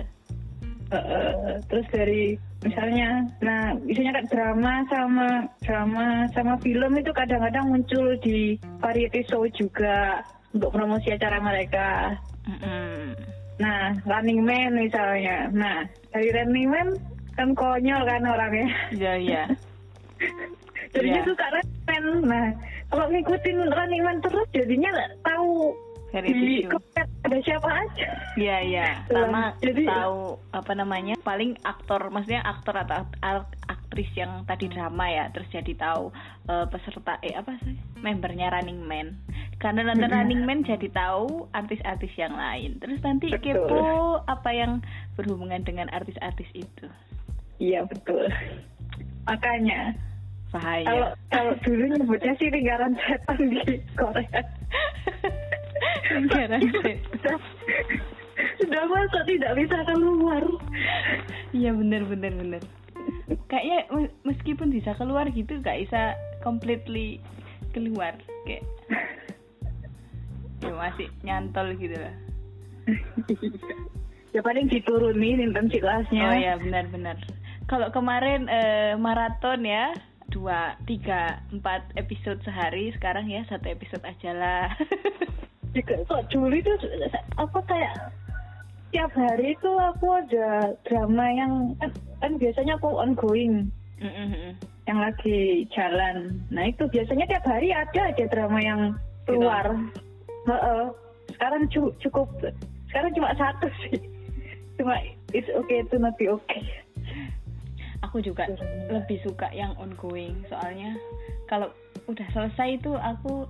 [0.89, 2.33] Eh, terus dari
[2.65, 5.29] misalnya, nah biasanya kan drama sama
[5.61, 10.25] drama sama film itu kadang-kadang muncul di variety show juga
[10.57, 12.17] untuk promosi acara mereka.
[12.49, 13.13] Mm-mm.
[13.61, 15.53] Nah, Running Man misalnya.
[15.53, 16.89] Nah, dari Running Man
[17.37, 18.69] kan konyol kan orangnya.
[18.89, 19.43] Iya, iya.
[20.99, 21.29] Jadinya Iya.
[21.31, 22.05] suka Running Man.
[22.27, 22.47] Nah,
[22.91, 25.73] kalau ngikutin Running Man terus jadinya nggak tahu
[26.09, 26.65] di
[27.21, 28.09] ada siapa aja.
[28.33, 28.87] Iya, iya.
[29.13, 31.15] Lah, Sama jadi- tahu apa namanya?
[31.21, 36.09] Paling aktor, maksudnya aktor atau ak- aktris yang tadi drama ya, terus jadi tahu
[36.49, 37.77] eh, peserta eh apa sih?
[38.01, 39.21] Membernya Running Man.
[39.61, 40.09] Karena nonton.
[40.09, 42.81] Running Man jadi tahu artis-artis yang lain.
[42.81, 43.69] Terus nanti Betul.
[43.69, 43.85] kepo
[44.25, 44.81] apa yang
[45.13, 46.89] berhubungan dengan artis-artis itu.
[47.61, 48.33] Iya betul.
[49.29, 49.93] Makanya
[50.49, 50.85] Bahaya.
[50.89, 53.61] kalau kalau dulu nyebutnya sih lingkaran setan di
[53.93, 54.41] Korea.
[56.09, 56.99] Lingkaran setan.
[58.59, 60.45] Sudah- masuk tidak bisa keluar.
[61.53, 62.63] Iya bener bener bener.
[63.49, 67.21] Kayaknya me- meskipun bisa keluar gitu gak bisa completely
[67.73, 68.17] keluar
[68.49, 68.65] kayak
[70.65, 72.15] ya masih nyantol gitu lah.
[74.33, 76.25] ya paling diturunin intensitasnya.
[76.25, 77.17] Oh ya benar benar.
[77.69, 79.93] Kalau kemarin eh, maraton ya
[80.29, 84.65] dua tiga empat episode sehari sekarang ya satu episode aja lah.
[85.77, 86.73] Juga kok dulu itu
[87.37, 87.95] apa kayak
[88.93, 91.91] tiap hari itu aku ada drama yang kan,
[92.25, 93.69] kan biasanya aku ongoing
[94.01, 94.57] Mm-mm.
[94.89, 96.41] yang lagi jalan.
[96.49, 98.81] Nah itu biasanya tiap hari ada aja drama yang
[99.29, 99.77] keluar.
[100.49, 100.85] Heeh.
[101.37, 102.29] Sekarang cu- cukup
[102.89, 104.01] sekarang cuma satu sih.
[104.81, 104.97] Cuma
[105.37, 106.65] it's okay to not be okay.
[108.07, 108.47] Aku juga
[108.89, 110.95] lebih suka yang ongoing soalnya
[111.51, 111.73] kalau
[112.07, 113.49] udah selesai itu aku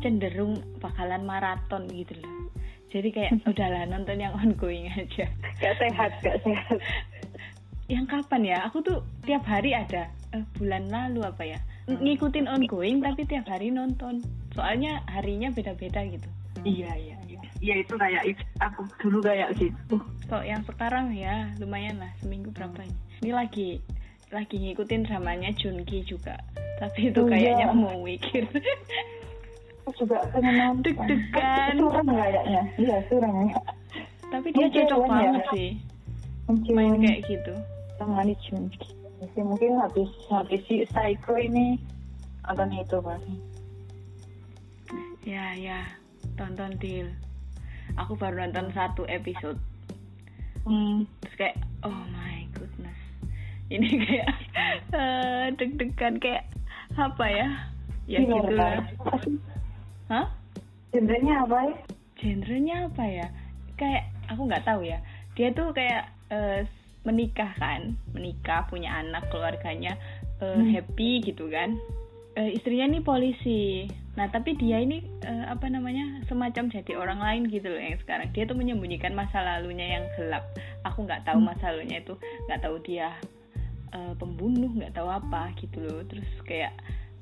[0.00, 2.48] cenderung bakalan maraton gitu loh.
[2.92, 5.28] Jadi kayak udahlah nonton yang ongoing aja.
[5.60, 6.78] Gak sehat, gak sehat.
[7.90, 8.58] Yang kapan ya?
[8.70, 10.08] Aku tuh tiap hari ada.
[10.32, 11.60] Eh, bulan lalu apa ya?
[11.90, 14.22] ngikutin ongoing tapi tiap hari nonton
[14.54, 16.28] soalnya harinya beda-beda gitu
[16.62, 18.42] iya iya iya iya itu kayak itu.
[18.62, 19.98] aku dulu kayak gitu
[20.30, 23.70] kalau yang sekarang ya lumayan lah seminggu berapa ini ini lagi
[24.28, 26.34] lagi ngikutin dramanya Junki juga.
[26.76, 27.76] Tapi itu Oh, kayaknya iya.
[27.76, 28.42] mau mikir
[29.82, 30.82] aku juga pengen nonton.
[30.82, 31.74] Deg-degan.
[31.78, 32.62] suram kayaknya.
[32.76, 33.58] Iya suram ya
[34.32, 35.08] tapi dia Mungkin cocok ya.
[35.12, 35.70] banget sih.
[36.48, 36.72] Mungkin.
[36.72, 37.54] Main kayak gitu.
[38.00, 38.86] Sama di Junki.
[39.20, 41.78] Mungkin- mungkin habis habis si Psycho ini
[42.42, 43.34] akan itu pasti
[45.22, 45.80] ya ya.
[46.34, 47.06] Tonton deal
[47.94, 49.58] aku baru nonton satu episode.
[50.62, 51.04] Hmm.
[51.20, 52.41] terus kayak oh my
[53.72, 54.28] ini kayak
[54.92, 56.44] eh, deg-degan kayak
[56.96, 57.48] apa ya?
[58.04, 58.82] Ya gitu lah
[60.10, 60.26] hah?
[60.92, 61.74] Genrenya apa ya?
[62.20, 63.26] Genrenya apa ya?
[63.80, 65.00] Kayak aku nggak tahu ya.
[65.32, 66.68] Dia tuh kayak eh,
[67.02, 67.96] menikah kan?
[68.12, 69.96] Menikah punya anak keluarganya
[70.44, 70.68] eh, Hmm.
[70.68, 71.80] happy gitu kan?
[72.36, 73.88] Eh, istrinya ini polisi.
[74.12, 78.28] Nah tapi dia ini eh, apa namanya semacam jadi orang lain gitu loh yang sekarang.
[78.36, 80.44] Dia tuh menyembunyikan masa lalunya yang gelap.
[80.84, 81.48] Aku nggak tahu Hmm.
[81.48, 82.12] masa lalunya itu
[82.48, 83.16] nggak tahu dia
[83.92, 86.00] eh, pembunuh nggak tahu apa gitu loh.
[86.08, 86.72] Terus kayak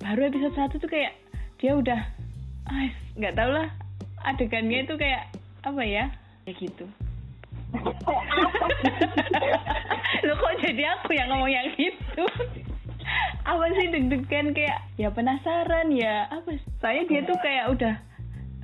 [0.00, 1.14] baru episode satu tuh kayak
[1.60, 2.00] dia udah
[2.70, 3.68] ah, nggak tahu lah
[4.24, 5.28] adegannya itu kayak
[5.66, 6.04] apa ya?
[6.48, 6.86] Ya gitu.
[10.26, 12.24] Lo kok jadi aku yang ngomong yang gitu?
[13.46, 16.58] Apa sih deg-degan kayak ya penasaran ya apa?
[16.80, 17.94] Saya dia tuh kayak udah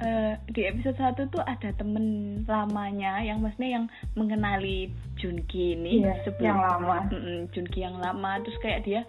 [0.03, 6.15] eh, di episode satu tuh ada temen lamanya yang maksudnya yang mengenali Junki ini Iya,
[6.39, 7.09] yang lama.
[7.09, 8.39] Mm-mm, Junki yang lama.
[8.41, 9.01] Terus kayak dia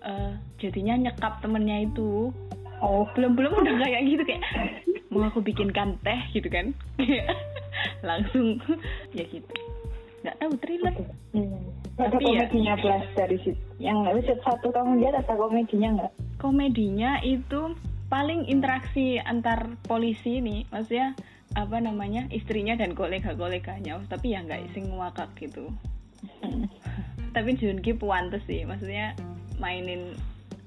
[0.00, 2.30] eh, jadinya nyekap temennya itu.
[2.78, 3.08] Oh.
[3.16, 4.44] Belum belum udah kayak gitu kayak
[5.08, 6.20] mau aku bikinkan teh?
[6.30, 6.74] gitu kan.
[8.08, 8.60] Langsung
[9.10, 9.48] ya gitu.
[10.22, 10.94] Nggak tahu thriller.
[11.32, 11.60] Hmm.
[11.94, 13.60] Tapi ya- komedinya plus dari situ.
[13.78, 16.12] Yang episode satu kamu lihat ada komedinya nggak?
[16.34, 17.72] komedinya itu
[18.06, 20.68] paling interaksi antar polisi ini.
[20.68, 21.16] Maksudnya
[21.54, 25.70] apa namanya istrinya dan kolega-koleganya tapi ya nggak sing ngakak gitu
[27.34, 29.14] tapi Junki puantes sih maksudnya
[29.58, 30.18] mainin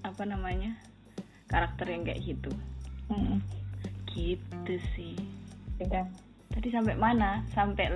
[0.07, 0.75] apa namanya
[1.51, 2.51] karakter yang kayak gitu
[4.11, 5.15] gitu sih
[5.77, 6.07] Udah.
[6.51, 7.91] tadi sampai mana sampai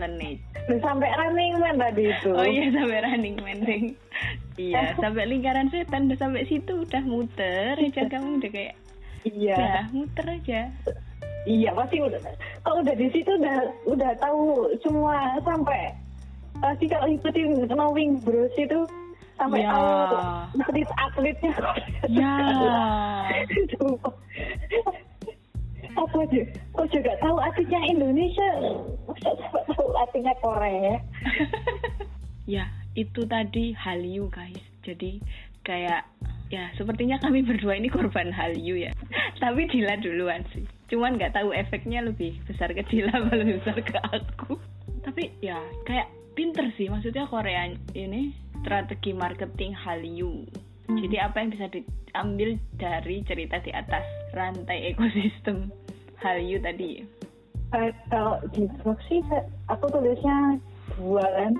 [0.70, 2.30] Lu sampai running man tadi itu.
[2.30, 3.66] Oh iya sampai running man.
[4.62, 8.76] Iya sampai lingkaran setan udah sampai situ udah muter aja kamu udah kayak
[9.26, 9.58] Iya.
[9.58, 10.62] ya muter aja.
[11.50, 12.22] Iya pasti udah.
[12.62, 13.58] Kalau udah di situ udah
[13.90, 15.92] udah tahu semua sampai
[16.62, 18.86] pasti kalau ikutin knowing bros itu
[19.40, 19.74] sampai Ya.
[19.74, 19.90] tahu
[20.62, 21.54] atlet atletnya.
[22.14, 22.34] Ya.
[25.92, 26.42] Apa aja?
[26.72, 28.50] Kok juga tahu artinya Indonesia?
[29.10, 29.30] Masa
[29.68, 30.96] tahu artinya Korea?
[32.56, 32.64] ya
[32.96, 34.62] itu tadi Hallyu guys.
[34.88, 35.20] Jadi
[35.68, 36.08] kayak
[36.48, 38.94] ya sepertinya kami berdua ini korban Hallyu ya.
[39.44, 40.64] Tapi Dila duluan sih.
[40.92, 44.60] Cuman nggak tahu efeknya lebih besar ke Dila apa lebih besar ke aku.
[45.08, 50.44] Tapi ya kayak pinter sih maksudnya Korea ini strategi marketing Hallyu.
[50.92, 54.04] Jadi apa yang bisa diambil dari cerita di atas
[54.36, 55.72] rantai ekosistem
[56.20, 57.08] Hallyu tadi?
[57.72, 59.24] Eh, kalau di blog sih
[59.72, 60.60] aku tulisnya
[61.00, 61.56] dua kan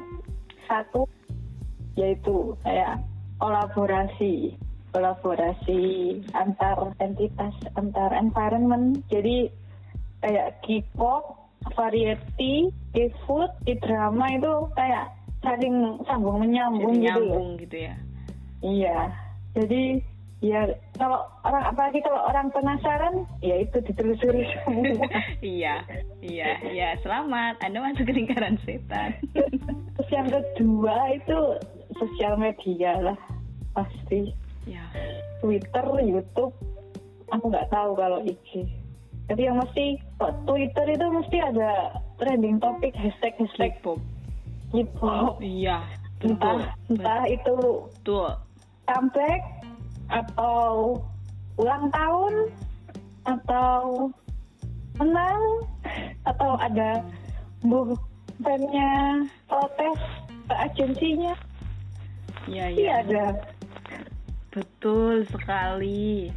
[0.68, 1.08] satu
[1.96, 3.00] yaitu kayak
[3.40, 4.60] kolaborasi
[4.92, 5.82] kolaborasi
[6.36, 9.48] antar entitas antar environment jadi
[10.22, 11.42] kayak K-pop
[11.74, 17.26] variety K-food K-drama itu kayak saling sambung menyambung Jadi gitu loh.
[17.26, 17.96] nyambung gitu ya.
[18.62, 18.98] Iya,
[19.58, 19.84] jadi
[20.42, 20.62] ya
[20.98, 24.86] kalau orang apalagi kalau orang penasaran, ya itu ditelusuri semua.
[25.42, 25.82] iya,
[26.22, 26.90] iya, iya.
[27.02, 29.18] Selamat, Anda masuk ke lingkaran setan.
[29.98, 31.38] Terus yang kedua itu
[31.98, 33.18] sosial media lah
[33.74, 34.30] pasti
[34.68, 34.84] ya,
[35.42, 36.54] Twitter, YouTube.
[37.32, 38.68] Aku nggak tahu kalau IG.
[39.32, 39.96] Tapi yang mesti
[40.44, 44.00] Twitter itu mesti ada trending topik hashtag hashtag K-pop.
[44.76, 45.40] K-pop.
[45.40, 45.88] Iya,
[46.20, 46.36] betul.
[46.36, 46.60] Entah
[46.92, 47.58] entah itu
[48.04, 48.30] Betul.
[48.92, 49.42] comeback
[50.12, 51.00] atau
[51.56, 52.34] ulang tahun
[53.24, 54.12] atau
[55.00, 55.42] menang
[56.28, 57.00] atau ada
[57.64, 58.92] bukannya
[59.48, 60.00] protes
[60.50, 61.34] ke agensinya
[62.50, 63.06] Iya, sih iya.
[63.06, 63.24] ada
[64.52, 66.28] Betul sekali.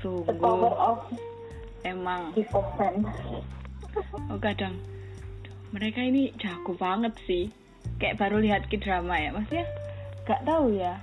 [0.00, 0.98] the power Sungguh of
[1.84, 2.32] emang
[4.32, 4.80] oh kadang
[5.70, 7.52] mereka ini jago banget sih.
[8.00, 9.68] Kayak baru lihat ke drama ya, maksudnya
[10.24, 10.96] nggak tahu ya,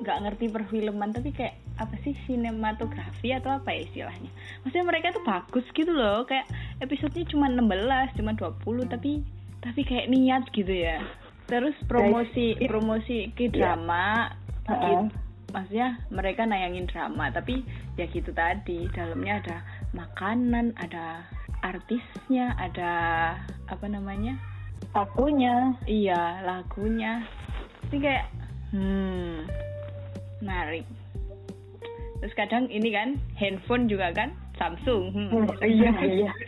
[0.00, 4.30] nggak ngerti perfilman tapi kayak apa sih sinematografi atau apa ya istilahnya.
[4.62, 6.46] Maksudnya mereka tuh bagus gitu loh, kayak
[6.78, 9.26] episodenya cuma 16, cuma 20 tapi
[9.58, 11.02] tapi kayak niat gitu ya.
[11.48, 14.28] Terus promosi it- promosi ke drama
[14.68, 15.08] Heeh.
[15.48, 17.64] maksudnya mereka nayangin drama tapi
[17.96, 19.56] ya gitu tadi dalamnya ada
[19.96, 21.24] makanan ada
[21.64, 22.92] artisnya ada
[23.64, 24.36] apa namanya
[24.92, 25.72] Lagunya.
[25.88, 27.24] iya lagunya
[27.88, 28.28] ini kayak
[28.76, 29.48] hmm
[30.44, 30.84] menarik
[32.20, 35.28] terus kadang ini kan handphone juga kan Samsung hmm.
[35.32, 36.32] Hmm, iya, iya.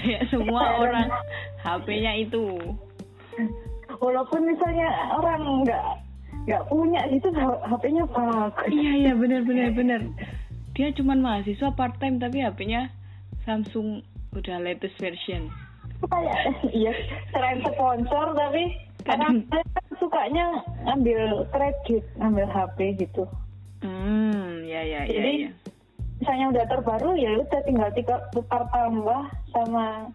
[0.00, 1.12] kayak semua orang
[1.62, 2.58] HP-nya itu
[4.02, 5.84] Walaupun misalnya orang nggak
[6.42, 8.66] nggak punya gitu HP-nya bagus.
[8.74, 10.00] iya iya benar benar benar
[10.74, 12.90] dia cuman mahasiswa part time tapi HP-nya
[13.46, 14.02] Samsung
[14.34, 15.46] udah latest version
[16.00, 16.38] Itu kayak
[16.74, 16.90] iya
[17.30, 18.74] selain sponsor tapi
[19.06, 19.66] kadang kan
[19.98, 20.46] sukanya
[20.86, 23.22] ngambil kredit ngambil HP gitu.
[23.82, 25.50] hmm ya ya ya, Jadi, ya.
[26.22, 30.06] Misalnya udah terbaru ya udah tinggal tiga tukar tambah sama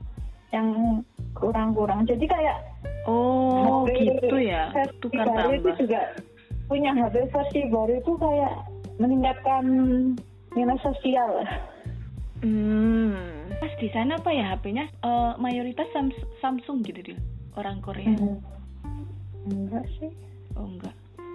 [0.56, 0.68] yang
[1.38, 2.04] kurang-kurang.
[2.04, 2.58] Jadi kayak
[3.06, 4.70] oh HP gitu ya
[5.00, 6.02] tukar baru itu tambah juga
[6.68, 8.54] punya HP versi baru itu kayak
[8.98, 9.64] meningkatkan
[10.52, 11.46] nilai sosial.
[12.38, 17.18] hmm pas di sana apa ya HP-nya Eh, mayoritas Sams- Samsung gitu dia
[17.56, 18.38] orang Korea Hmm.
[19.48, 20.12] Enggak sih.
[20.54, 20.94] oh enggak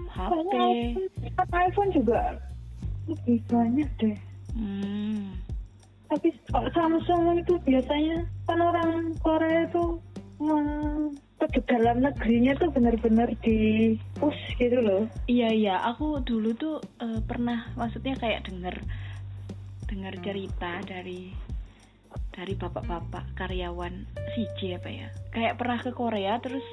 [0.08, 1.08] HP iPhone,
[1.50, 2.20] iPhone juga
[3.04, 4.16] lebih banyak deh.
[4.54, 5.34] hmm
[6.12, 9.96] Tapi kalau Samsung itu biasanya kan orang Korea itu
[10.44, 15.08] hmm, ke dalam negerinya tuh benar-benar di push gitu loh.
[15.24, 18.76] Iya iya, aku dulu tuh eh, pernah maksudnya kayak denger
[19.88, 21.32] dengar cerita dari
[22.32, 24.04] dari bapak-bapak karyawan
[24.36, 25.08] CJ apa ya.
[25.32, 26.64] Kayak pernah ke Korea terus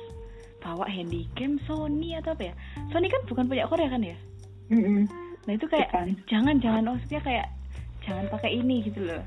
[0.59, 2.53] bawa handycam Sony atau apa ya.
[2.91, 4.19] Sony kan bukan punya Korea kan ya?
[5.47, 6.07] Nah, itu kayak Bukan.
[6.29, 7.47] jangan jangan maksudnya kayak
[8.09, 9.21] jangan pakai ini gitu loh.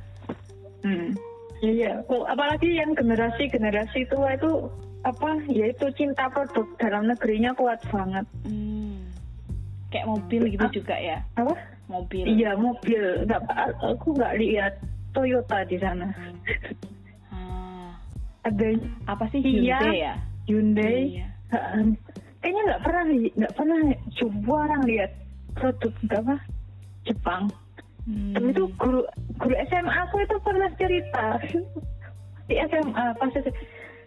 [0.82, 1.14] Hmm.
[1.62, 4.66] Iya, Kok apalagi yang generasi-generasi tua itu
[5.02, 5.38] apa?
[5.46, 8.26] Ya itu cinta produk dalam negerinya kuat banget.
[8.42, 9.06] Hmm.
[9.94, 10.72] Kayak mobil gitu Ah.
[10.74, 11.18] juga ya.
[11.38, 11.54] Apa?
[11.86, 12.24] Mobil.
[12.26, 13.02] Iya mobil.
[13.22, 13.42] Nggak,
[13.78, 14.72] aku nggak lihat
[15.12, 16.08] Toyota di sana.
[17.30, 17.94] Ah,
[18.42, 18.74] Ada
[19.06, 19.78] apa sih Iya.
[19.78, 20.14] Hyundai ya?
[20.50, 20.98] Hyundai.
[21.14, 21.26] Iya.
[22.42, 23.02] Kayaknya nggak pernah
[23.38, 23.78] nggak pernah
[24.18, 25.10] coba orang lihat
[25.54, 26.36] produk apa
[27.04, 27.42] Jepang.
[28.02, 28.34] Hmm.
[28.34, 29.00] Tapi itu guru
[29.38, 31.24] guru SMA aku itu pernah cerita
[32.50, 33.34] di SMA pas.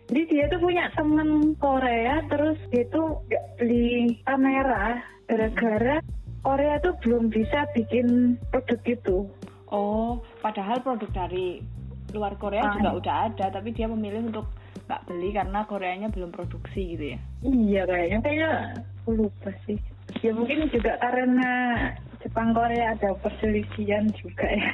[0.06, 5.98] Jadi dia tuh punya temen Korea terus dia tuh nggak beli kamera gara-gara
[6.46, 9.18] Korea tuh belum bisa bikin produk itu.
[9.74, 11.58] Oh, padahal produk dari
[12.14, 12.74] luar Korea Ah.
[12.78, 14.46] juga udah ada, tapi dia memilih untuk
[14.86, 17.20] nggak beli karena Koreanya belum produksi gitu ya.
[17.42, 18.52] Iya kayaknya kayaknya
[19.10, 19.82] lupa sih.
[20.22, 21.50] Ya mungkin juga karena
[22.26, 24.74] Jepang Korea ada perselisihan juga ya.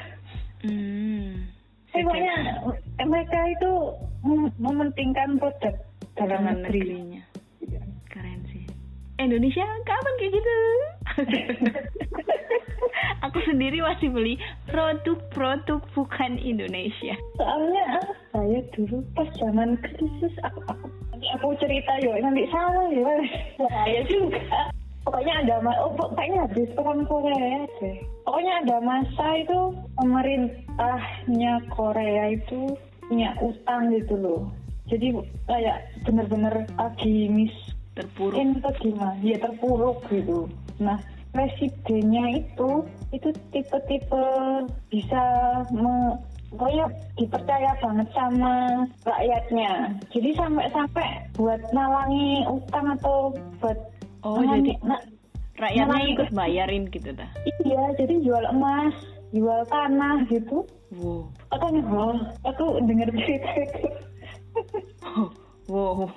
[0.63, 1.51] Hmm.
[1.91, 2.63] Eh, Pokoknya
[2.95, 3.71] eh, mereka itu
[4.23, 5.75] mem- mementingkan produk
[6.15, 6.79] dalam Dalam negeri.
[6.79, 7.21] negerinya.
[8.07, 8.63] Keren sih.
[9.19, 10.55] Indonesia kapan kayak gitu?
[13.27, 17.13] Aku sendiri masih beli produk-produk bukan Indonesia.
[17.35, 20.87] Soalnya ah, saya dulu pas zaman krisis aku, aku
[21.37, 23.13] aku cerita yo nanti salah ya.
[23.61, 24.39] Saya juga.
[25.11, 27.97] Pokoknya ada ma- oh, pok- kayaknya habis perang Korea deh.
[28.23, 29.59] Pokoknya ada masa itu
[29.99, 32.79] pemerintahnya Korea itu
[33.11, 34.41] punya utang gitu loh.
[34.87, 35.11] Jadi
[35.51, 37.51] kayak bener-bener lagi mis
[37.91, 38.39] Terpuruk.
[38.39, 40.47] atau gimana ya terpuruk gitu
[40.79, 40.95] nah
[41.35, 44.23] presidennya itu itu tipe-tipe
[44.87, 45.23] bisa
[45.75, 46.15] me,
[46.55, 46.87] pokoknya
[47.19, 53.75] dipercaya banget sama rakyatnya jadi sampai-sampai buat nalangi utang atau buat
[54.21, 55.03] Oh, nalangi- jadi na-
[55.57, 57.29] rakyatnya ikut bayarin gitu dah.
[57.61, 58.93] iya jadi jual emas
[59.31, 61.31] jual tanah gitu Wow.
[61.49, 63.79] aku oh, aku dengar cerita itu
[65.65, 66.09] Wow.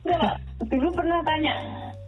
[0.00, 1.52] Enggak, dulu pernah tanya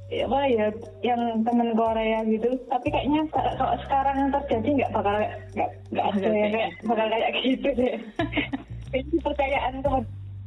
[0.09, 0.67] ya apa ya
[1.05, 5.15] yang temen Korea gitu tapi kayaknya ka- kalau sekarang yang terjadi nggak bakal
[5.53, 6.83] nggak nggak ada ya kayak gitu.
[6.87, 7.95] bakal kayak gitu deh
[8.97, 9.91] ini kepercayaan ke,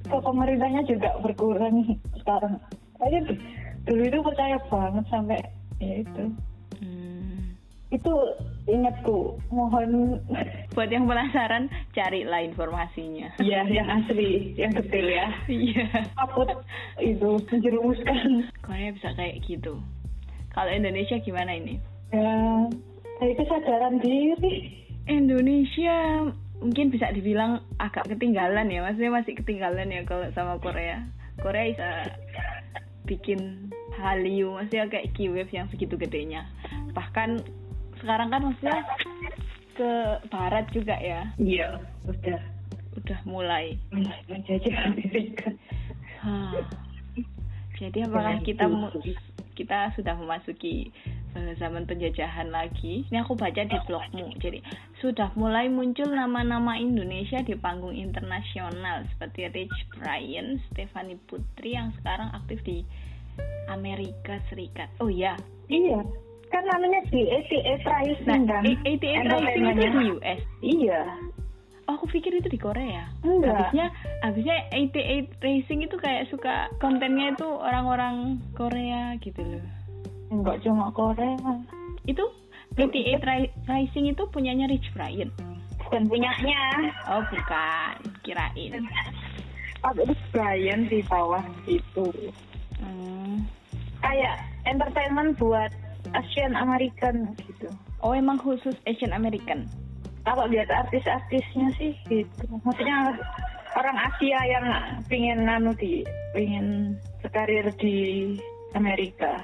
[0.03, 1.75] ke pemerintahnya juga berkurang
[2.17, 2.57] sekarang
[2.97, 3.19] aja
[3.83, 5.39] dulu itu percaya banget sampai
[5.77, 6.23] ya itu
[6.81, 7.53] Hmm.
[7.89, 8.13] itu
[8.65, 10.17] ingatku mohon
[10.71, 13.35] Buat yang penasaran, carilah informasinya.
[13.37, 15.85] ya yang asli yang detail ya Iya.
[16.15, 16.49] takut
[16.97, 19.77] itu menjerumuskan Korea bisa kayak gitu.
[20.49, 21.77] Kalau Indonesia gimana ini?
[22.09, 22.65] ya
[23.17, 26.25] dari kesadaran diri Indonesia
[26.57, 31.05] mungkin bisa dibilang agak ketinggalan ya, maksudnya masih ketinggalan ya kalau sama Korea.
[31.37, 31.89] Korea bisa
[33.05, 36.47] bikin Hallyu, maksudnya kayak K-wave yang segitu gedenya.
[36.95, 37.43] Bahkan
[37.99, 38.81] sekarang kan maksudnya
[39.77, 39.91] ke
[40.29, 42.39] barat juga ya, Iya, udah
[43.01, 43.79] udah mulai.
[43.91, 45.49] mulai menjajah Amerika.
[46.21, 46.53] Hah.
[47.81, 48.69] Jadi apakah kita
[49.57, 50.93] kita sudah memasuki
[51.59, 53.07] zaman penjajahan lagi.
[53.07, 54.35] Ini aku baca di blogmu.
[54.39, 54.59] Jadi
[54.99, 62.31] sudah mulai muncul nama-nama Indonesia di panggung internasional seperti Rich Brian, Stephanie Putri yang sekarang
[62.35, 62.83] aktif di
[63.71, 64.91] Amerika Serikat.
[64.99, 65.39] Oh iya,
[65.71, 66.03] Iya.
[66.51, 68.63] Kan namanya di ATA Rising nah kan.
[68.83, 70.41] ATA Rising itu di US.
[70.59, 71.01] Iya.
[71.87, 73.07] Oh, aku pikir itu di Korea.
[73.23, 73.71] Enggak.
[73.71, 73.87] Habisnya,
[74.21, 79.80] habisnya 88 Racing itu kayak suka kontennya itu orang-orang Korea gitu loh.
[80.31, 81.35] Enggak cuma Korea.
[82.07, 82.23] Itu
[82.73, 82.87] 88
[83.19, 85.27] Ri- Rising itu punyanya Rich Brian.
[85.91, 87.95] Dan punyanya Oh, bukan.
[88.23, 88.79] Kirain.
[89.81, 92.05] ada Brian di bawah itu.
[92.79, 93.43] Hmm.
[93.99, 95.73] Kayak entertainment buat
[96.15, 97.67] Asian American gitu.
[97.99, 99.67] Oh, emang khusus Asian American.
[100.21, 102.45] Kalau lihat artis-artisnya sih gitu.
[102.61, 103.09] Maksudnya
[103.73, 104.65] orang Asia yang
[105.09, 107.97] pingin nanu di pingin berkarir di
[108.71, 109.41] Amerika.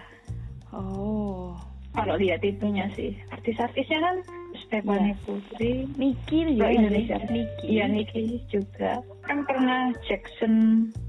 [0.74, 1.56] Oh.
[1.96, 4.16] Kalau lihat itunya sih, artis-artisnya kan
[4.62, 5.24] Stephanie Iya.
[5.26, 7.18] Putri, Niki Oh, juga Indonesia.
[7.26, 7.66] Niki.
[7.74, 9.02] Iya Niki juga.
[9.26, 10.54] Kan pernah Jackson,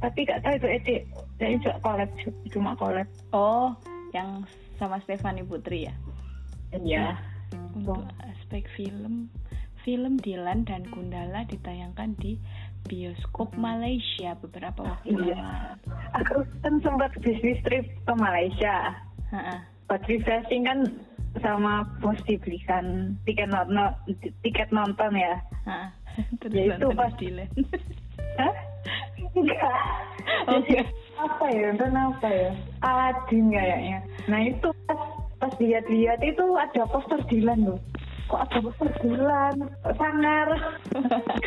[0.01, 1.03] tapi gak tahu itu edik.
[1.37, 2.11] Dia juga collab,
[2.49, 3.09] cuma collab.
[3.37, 3.77] Oh,
[4.17, 4.49] yang
[4.81, 5.95] sama Stephanie Putri ya.
[6.73, 7.21] Iya.
[7.77, 9.29] Untuk aspek film,
[9.85, 12.41] film Dilan dan Gundala ditayangkan di
[12.89, 15.37] bioskop Malaysia beberapa waktu Iya.
[15.37, 15.45] lalu.
[16.17, 18.97] Aku kan sempat bisnis trip ke Malaysia.
[19.89, 20.79] Buat refreshing kan
[21.41, 23.95] sama bos dibelikan tiket nonton,
[24.43, 25.37] tiket nonton ya.
[25.69, 25.93] Ha.
[26.43, 27.15] Terus Ya, itu pas-.
[28.41, 28.55] Hah?
[29.35, 29.79] Enggak.
[30.49, 30.87] Oh, enggak.
[31.19, 31.67] apa ya?
[31.75, 32.51] Nonton apa ya?
[32.83, 33.99] Adin kayaknya.
[34.31, 35.01] Nah itu pas
[35.39, 37.81] pas lihat-lihat itu ada poster Dilan loh.
[38.31, 39.57] Kok ada poster Dilan?
[39.99, 40.49] Sangar.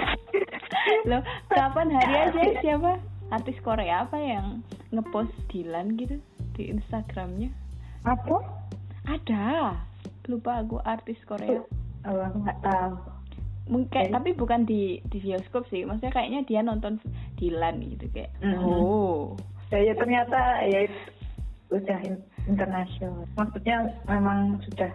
[1.10, 2.98] Loh, kapan hari aja siapa?
[3.32, 4.60] Artis Korea apa yang
[4.92, 6.20] ngepost Dilan gitu
[6.56, 7.52] di Instagramnya?
[8.06, 8.38] Apa?
[9.06, 9.78] Ada.
[10.30, 11.62] Lupa aku artis Korea.
[12.06, 12.94] Oh, aku nggak tahu.
[13.70, 14.14] Mungkin Oke.
[14.14, 15.86] tapi bukan di di bioskop sih.
[15.86, 16.98] Maksudnya kayaknya dia nonton
[17.38, 18.34] Dilan gitu kayak.
[18.42, 18.58] Mhm.
[18.58, 19.38] Oh.
[19.70, 20.86] Ya, ya ternyata ya
[21.72, 23.26] udah in- internasional.
[23.38, 24.92] Maksudnya memang sudah.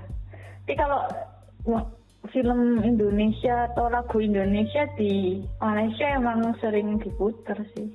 [0.66, 1.07] Tapi kalau
[2.35, 7.87] film Indonesia atau lagu Indonesia di Malaysia emang sering diputer sih.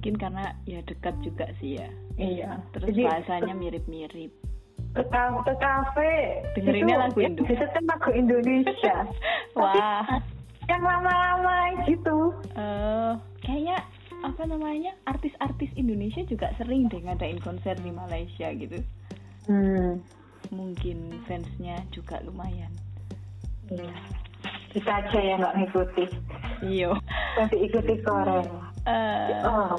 [0.00, 1.88] Mungkin karena ya dekat juga sih ya.
[2.16, 2.56] Iya.
[2.72, 4.32] Terus Jadi, bahasanya mirip-mirip.
[4.96, 7.42] ke, ke kafe Dengerinnya itu lagu ya, Indo.
[7.44, 8.96] biasanya lagu Indonesia.
[9.60, 10.08] Wah.
[10.72, 12.32] Yang lama-lama gitu.
[12.56, 13.12] Eh,
[13.44, 13.76] kayaknya
[14.24, 18.80] apa namanya artis-artis Indonesia juga sering deh ngadain konser di Malaysia gitu.
[19.44, 20.00] Hmm.
[20.48, 22.72] Mungkin fansnya juga lumayan.
[23.68, 23.92] Iya.
[24.70, 26.04] Kita aja yang nggak ngikuti.
[26.62, 26.94] Iyo.
[27.36, 28.42] Tapi ikuti Korea.
[28.80, 29.76] Eh, Oh,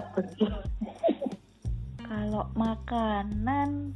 [2.02, 3.96] kalau makanan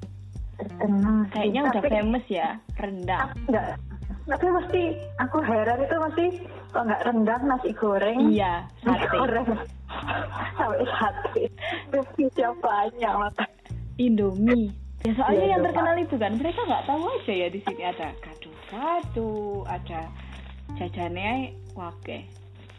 [0.56, 1.28] terkenal.
[1.30, 3.28] kayaknya udah Tapi- famous ya rendang.
[3.28, 3.68] Aku enggak.
[4.26, 4.82] Tapi pasti
[5.20, 6.28] aku heran itu masih
[6.72, 8.20] kok nggak rendang nasi goreng.
[8.26, 9.14] Iya, Nasi sate.
[9.14, 9.48] goreng.
[10.56, 11.44] Sampai sate.
[11.92, 13.50] Tapi siapanya makan.
[13.96, 14.74] Indomie.
[15.06, 17.84] Ya soalnya Iya, yang iya, terkenal itu kan mereka nggak tahu aja ya di sini
[17.86, 19.34] ada gado-gado,
[19.70, 20.02] ada
[20.74, 22.26] jajannya wake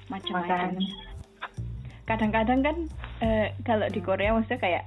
[0.09, 0.79] macam-macam.
[2.07, 2.77] Kadang-kadang kan
[3.21, 4.85] eh, kalau di Korea maksudnya kayak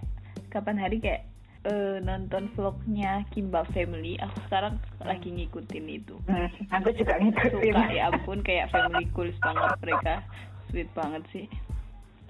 [0.48, 1.28] kapan hari kayak
[1.68, 6.16] eh, nonton vlognya Kimbap Family, aku sekarang lagi ngikutin itu.
[6.26, 7.76] Hmm, aku juga ngikutin.
[7.76, 10.14] Suka ya ampun kayak family goals banget mereka,
[10.72, 11.46] sweet banget sih.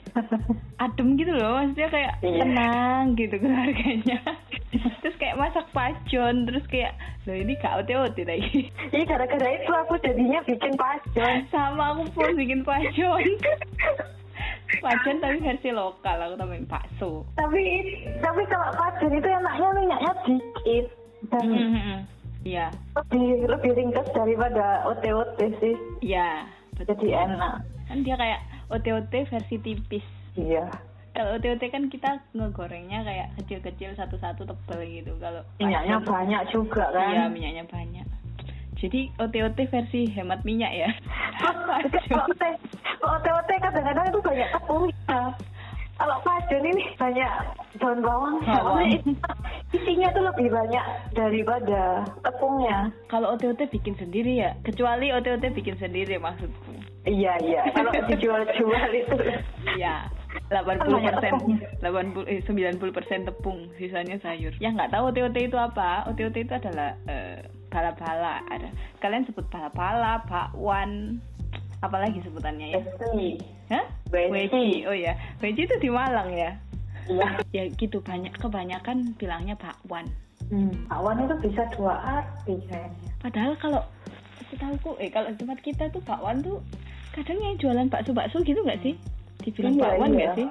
[0.84, 2.42] Adem gitu loh, maksudnya kayak Iya.
[2.42, 4.20] tenang gitu keluarganya.
[5.02, 6.94] terus kayak masak pajon, terus kayak
[7.28, 8.70] loh ini gak ote-ote lagi.
[8.96, 11.36] Iya gara-gara itu aku jadinya bikin pajon.
[11.54, 13.24] Sama aku pun bikin pajon.
[14.86, 17.28] pajon tapi versi lokal, aku tambahin bakso.
[17.36, 17.64] tapi
[18.24, 20.86] tapi kalau pajon itu enaknya minyaknya dikit
[21.30, 22.00] dan Mhm.
[22.48, 25.76] Iya, lebih lebih ringkas daripada ote-ote sih.
[26.00, 26.48] iya.
[26.80, 27.60] Jadi enak.
[27.92, 28.40] Kan dia kayak
[28.72, 30.06] ote-ote versi tipis.
[30.40, 30.72] Iya.
[31.20, 35.12] Kalau OT-OT kan kita ngegorengnya kayak kecil-kecil satu-satu tebal gitu.
[35.20, 37.12] Kalau Minyaknya pajon- banyak juga kan.
[37.12, 38.08] Iya, minyaknya banyak.
[38.80, 40.88] Jadi OT-OT versi hemat minyak ya.
[43.04, 45.20] Ote-ote kadang-kadang itu banyak tepungnya.
[46.00, 47.32] Kalau pajon ini banyak
[47.76, 48.40] daun bawang.
[48.40, 48.88] Bawang.
[49.76, 52.96] Isinya tuh lebih banyak daripada tepungnya.
[53.12, 56.72] Kalau OT-OT bikin sendiri ya, kecuali OT-OT bikin sendiri maksudku.
[57.04, 57.68] Iya iya.
[57.76, 59.16] Kalau dijual-jual itu.
[59.76, 60.08] Iya.
[60.48, 61.58] 80 Banyak persen, tepungnya.
[61.84, 62.40] 80 eh,
[62.80, 64.54] 90 persen tepung, sisanya sayur.
[64.58, 66.08] Yang nggak tahu OT-OT itu apa?
[66.10, 68.42] OT-OT itu adalah eh, bala-bala.
[68.50, 71.22] Ada kalian sebut bala-bala, bakwan,
[71.80, 72.82] apalagi sebutannya ya?
[72.82, 73.38] Besi.
[73.70, 73.86] Hah?
[74.10, 74.32] Weci.
[74.34, 74.66] Weci.
[74.90, 76.52] Oh ya, Weci itu di Malang ya.
[77.10, 77.42] Iya.
[77.50, 80.06] ya gitu banyak kebanyakan bilangnya bakwan
[80.50, 83.10] Hmm, bakwan itu bisa dua arti kayaknya.
[83.18, 83.82] padahal kalau
[84.50, 86.62] setahuku eh kalau tempat kita tuh bakwan tuh
[87.14, 88.94] kadang yang jualan bakso bakso gitu nggak sih
[89.42, 90.16] dibilang Iya, bakwan iya.
[90.16, 90.48] nggak sih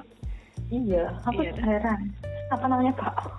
[0.69, 1.53] Iya, aku Iya.
[1.59, 1.99] heran.
[2.49, 3.33] Apa namanya bakwan?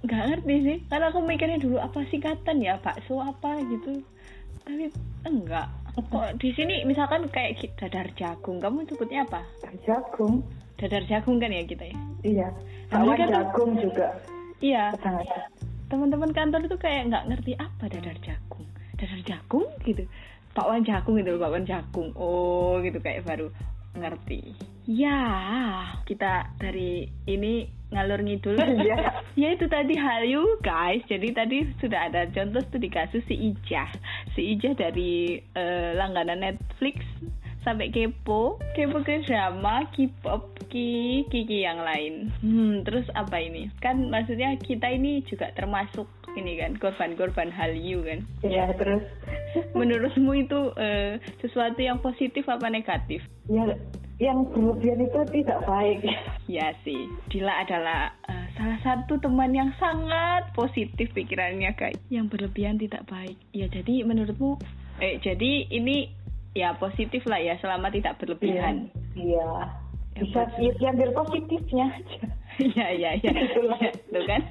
[0.00, 4.00] nggak ngerti sih karena aku mikirnya dulu apa singkatan ya bakso apa gitu
[4.62, 4.88] tapi
[5.22, 9.44] enggak kok di sini misalkan kayak dadar jagung kamu sebutnya apa
[9.82, 10.40] Jagung.
[10.76, 12.48] dadar jagung kan ya kita ya Iya.
[12.48, 14.06] Nah, Bakwan mereka tuh- jagung juga.
[14.60, 14.84] iya
[15.86, 20.04] teman-teman kantor itu kayak nggak ngerti apa dadar jagung dadar jagung gitu
[20.54, 22.10] bakwan jagung gitu loh, bakwan jagung.
[22.18, 23.50] Oh gitu kayak baru
[23.98, 24.54] ngerti.
[24.86, 25.20] Ya
[26.06, 28.54] kita dari ini ngalur ngidul.
[28.80, 29.22] Iya.
[29.34, 31.02] ya itu tadi Halyu guys.
[31.10, 33.90] Jadi tadi sudah ada contoh studi kasus si Ijah.
[34.34, 37.02] Si Ijah dari eh, langganan Netflix
[37.62, 38.60] sampai kepo.
[38.72, 42.30] Kepo ke drama K-pop ki kiki yang lain.
[42.40, 43.68] Hmm terus apa ini?
[43.82, 46.06] Kan maksudnya kita ini juga termasuk
[46.38, 48.22] ini kan korban-korban Hallyu kan.
[48.46, 49.02] Iya, terus.
[49.78, 53.26] Menurutmu itu eh, sesuatu yang positif apa negatif?
[53.50, 53.66] Ya
[54.20, 56.04] yang berlebihan itu tidak baik.
[56.44, 61.98] Ya sih, Dila adalah eh, salah satu teman yang sangat positif pikirannya guys.
[62.12, 63.40] Yang berlebihan tidak baik.
[63.56, 64.60] Ya jadi menurutmu,
[65.00, 66.12] eh jadi ini
[66.52, 68.90] ya positif lah ya selama tidak berlebihan.
[69.14, 69.70] Iya.
[70.14, 70.72] Yang Bisa positif.
[70.78, 72.20] diambil positifnya aja.
[72.58, 73.30] Iya iya iya.
[73.46, 73.78] Itulah.
[73.78, 74.42] Ya, tuh kan.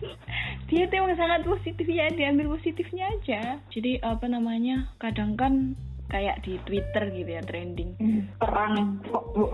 [0.66, 3.42] Dia tuh emang sangat positif ya, diambil positifnya aja.
[3.70, 4.90] Jadi apa namanya?
[4.98, 5.76] Kadang kan
[6.10, 7.94] kayak di Twitter gitu ya trending.
[8.42, 8.98] Perang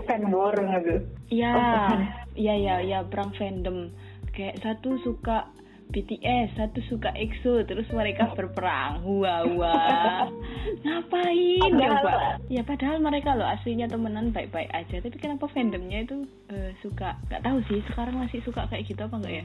[0.06, 1.04] fan war gitu.
[1.28, 1.98] Iya, Oh,
[2.32, 3.92] iya iya iya perang fandom.
[4.32, 5.52] Kayak satu suka
[5.86, 9.00] BTS, satu suka EXO, terus mereka berperang.
[9.06, 10.26] Wah wah.
[10.84, 12.14] Ngapain Padahal- coba?
[12.50, 14.98] Ya padahal mereka loh aslinya temenan baik-baik aja.
[14.98, 17.14] Tapi kenapa fandomnya itu eh, suka?
[17.30, 17.80] Gak tahu sih.
[17.86, 19.44] Sekarang masih suka kayak gitu apa enggak ya?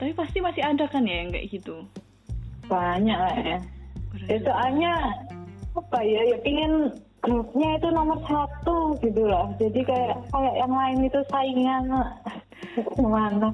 [0.00, 1.84] Tapi pasti masih ada kan ya yang kayak gitu.
[2.66, 3.58] Banyak lah ya.
[4.28, 4.92] Ya, soalnya
[5.72, 10.98] apa ya ya pingin grupnya itu nomor satu gitu loh jadi kayak kayak yang lain
[11.08, 11.84] itu saingan
[12.98, 13.48] gimana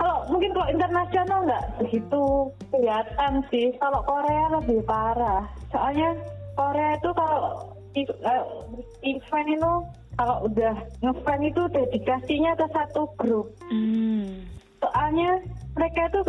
[0.00, 2.24] kalau mungkin kalau internasional nggak begitu
[2.72, 3.68] kelihatan sih.
[3.76, 5.44] Kalau Korea lebih parah.
[5.68, 6.16] Soalnya
[6.56, 7.68] Korea itu kalau
[9.04, 9.72] event itu
[10.16, 10.74] kalau udah
[11.04, 13.52] ngefan itu dedikasinya ke satu grup.
[13.68, 14.48] Hmm.
[14.80, 15.36] soalnya
[15.76, 16.20] mereka itu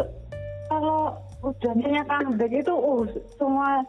[0.68, 3.08] kalau udah punya comeback itu uh
[3.40, 3.80] semua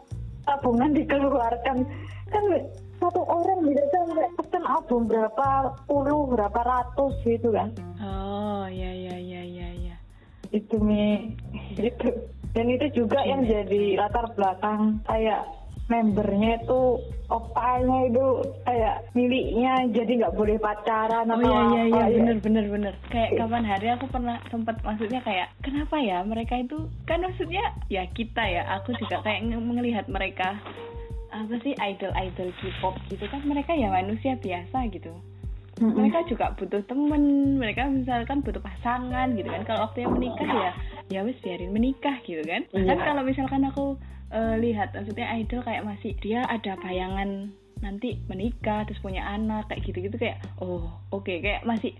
[0.47, 1.83] tabungan dikeluarkan.
[2.31, 2.43] Kan
[3.03, 7.75] satu orang bisa sampai pesen album berapa puluh berapa ratus gitu kan.
[7.99, 9.62] Oh ya ya ya ya.
[10.53, 11.33] Itu mi
[11.75, 12.07] itu
[12.53, 15.41] dan itu juga yang jadi latar belakang kayak
[15.91, 16.95] membernya itu
[17.27, 18.25] opanya itu
[18.63, 22.03] kayak miliknya jadi nggak boleh pacaran Oh atau iya iya iya.
[22.05, 22.15] apa ya.
[22.21, 22.93] bener bener bener.
[23.11, 26.87] Kayak kapan hari aku pernah sempat maksudnya kayak kenapa ya mereka itu?
[27.03, 30.55] Kan maksudnya ya kita ya aku juga kayak melihat mereka
[31.33, 35.11] apa sih idol idol K-pop gitu kan mereka ya manusia biasa gitu
[35.83, 35.99] Mm-mm.
[35.99, 37.23] mereka juga butuh temen
[37.59, 40.71] mereka misalkan butuh pasangan gitu kan kalau waktunya menikah ya
[41.11, 42.95] ya wis biarin menikah gitu kan Iya.
[42.95, 43.99] kan kalau misalkan aku
[44.31, 47.51] eh, lihat maksudnya idol kayak masih dia ada bayangan
[47.83, 51.91] nanti menikah terus punya anak kayak gitu-gitu kayak oh oke kayak masih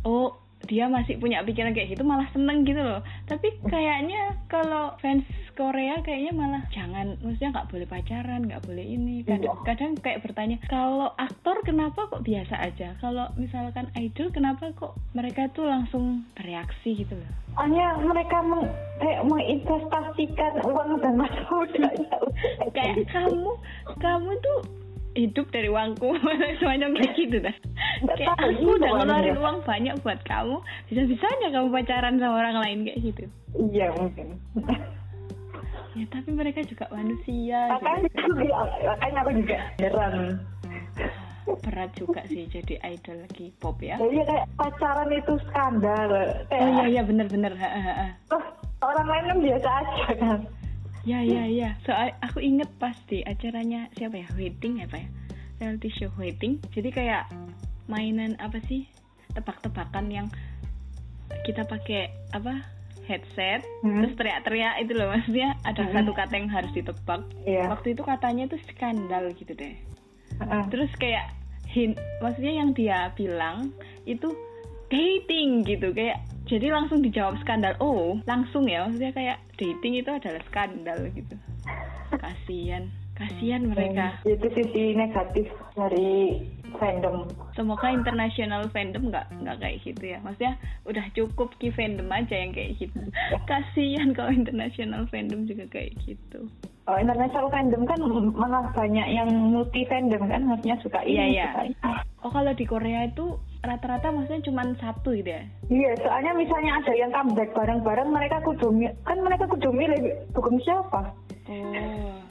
[0.00, 0.32] oh
[0.64, 3.04] dia masih punya pikiran kayak gitu malah seneng gitu loh.
[3.28, 5.22] Tapi kayaknya kalau fans
[5.56, 9.22] Korea kayaknya malah jangan maksudnya nggak boleh pacaran nggak boleh ini.
[9.22, 9.64] Kadang, Iya.
[9.64, 12.96] kadang kayak bertanya kalau aktor kenapa kok biasa aja?
[12.98, 17.30] Kalau misalkan idol kenapa kok mereka tuh langsung bereaksi gitu loh?
[17.56, 18.68] Hanya mereka meng,
[19.00, 21.40] kayak menginvestasikan uang dan masa
[22.76, 23.52] kayak kamu
[23.96, 24.58] kamu tuh
[25.16, 26.12] hidup dari uangku.
[26.60, 27.56] Semacam kayak gitu dah.
[28.14, 29.56] Kayak aku udah ngeluarin uang.
[29.64, 30.56] banyak buat kamu.
[30.92, 33.24] Bisa bisanya kamu pacaran sama orang lain kayak gitu.
[33.72, 34.36] Iya mungkin.
[35.96, 37.72] Ya tapi mereka juga manusia gitu.
[37.80, 38.08] makanya
[38.84, 40.14] makanya aku juga heran.
[41.46, 43.96] Berat juga sih jadi idol K-pop ya.
[43.96, 46.10] Jadi kayak pacaran itu skandal.
[46.52, 47.02] Kayak oh iya iya
[47.56, 48.06] ha.
[48.36, 48.44] oh,
[48.84, 50.38] orang lain kan biasa aja kan
[51.06, 55.08] ya ya ya soal aku inget pasti acaranya siapa ya wedding apa ya
[55.56, 57.24] reality show wedding jadi kayak
[57.86, 58.90] mainan apa sih
[59.32, 60.26] tebak-tebakan yang
[61.42, 62.66] kita pakai apa
[63.06, 64.02] headset Hmm.
[64.02, 65.94] terus teriak-teriak itu loh maksudnya ada Hmm.
[65.94, 67.70] satu kata yang harus ditebak Iya.
[67.70, 69.78] waktu itu katanya itu skandal gitu deh
[70.36, 70.62] Heeh.
[70.68, 71.30] terus kayak
[71.70, 73.70] hint maksudnya yang dia bilang
[74.02, 74.26] itu
[74.92, 75.90] dating gitu.
[75.92, 77.74] Kayak jadi langsung dijawab skandal.
[77.82, 78.86] Oh langsung ya?
[78.86, 81.34] Maksudnya kayak dating itu adalah skandal gitu.
[82.14, 84.20] Kasian kasihan mereka.
[84.20, 86.40] Hmm, itu sisi negatif dari
[86.74, 87.24] fandom.
[87.52, 90.18] Semoga international fandom nggak nggak kayak gitu ya.
[90.20, 90.54] Maksudnya
[90.84, 93.00] udah cukup ki fandom aja yang kayak gitu.
[93.50, 96.46] Kasihan kalau international fandom juga kayak gitu.
[96.86, 97.98] Oh, international fandom kan
[98.30, 101.46] malah banyak yang multi fandom kan maksudnya suka Iya, ini iya.
[101.50, 101.76] suka ini.
[102.22, 103.26] oh kalau di Korea itu
[103.58, 105.42] rata-rata maksudnya cuma satu gitu ya?
[105.66, 109.98] Iya, soalnya misalnya ada yang comeback bareng-bareng, mereka kudu mi- kan mereka kudu milih
[110.30, 111.10] dukung siapa.
[111.50, 112.22] oh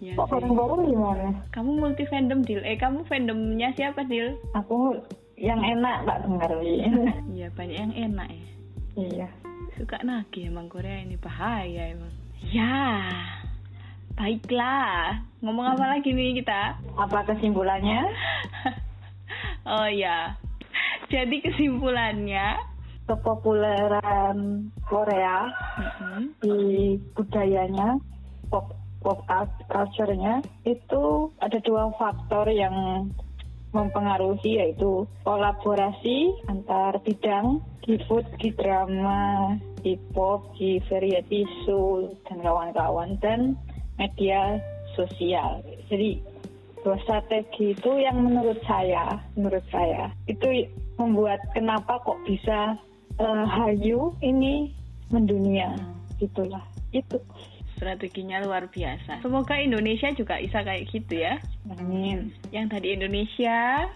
[0.00, 0.32] ya Kok sih.
[0.32, 1.28] bareng-bareng gimana?
[1.52, 4.96] kamu multi fandom deal eh kamu fandomnya siapa deal Aku
[5.36, 6.50] yang enak tak dengar
[7.36, 8.46] iya banyak yang enak ya.
[8.96, 9.28] Iya.
[9.76, 12.12] suka nagih emang Korea ini bahaya emang.
[12.52, 13.08] Ya
[14.12, 15.24] baiklah.
[15.40, 16.76] Ngomong apa lagi nih kita?
[16.92, 18.04] Apa kesimpulannya?
[19.72, 20.36] oh ya
[21.08, 22.56] jadi kesimpulannya
[23.04, 26.56] Kepopuleran Korea mm-mm, di
[27.10, 27.98] budayanya,
[28.46, 28.70] pop
[29.00, 33.08] pop cult- culture-nya itu ada dua faktor yang
[33.70, 42.42] mempengaruhi yaitu kolaborasi antar bidang di food, di drama, di pop, di variety show dan
[42.42, 43.54] kawan-kawan dan
[43.96, 44.58] media
[44.98, 45.62] sosial.
[45.88, 46.20] Jadi
[46.82, 50.66] dua strategi itu yang menurut saya, menurut saya itu
[50.98, 52.74] membuat kenapa kok bisa
[53.16, 54.74] eh, Hayu ini
[55.08, 55.72] mendunia
[56.18, 57.16] gitulah itu.
[57.80, 59.24] Strateginya luar biasa.
[59.24, 61.40] Semoga Indonesia juga bisa kayak gitu ya.
[61.72, 62.28] Amin.
[62.52, 63.88] yang tadi Indonesia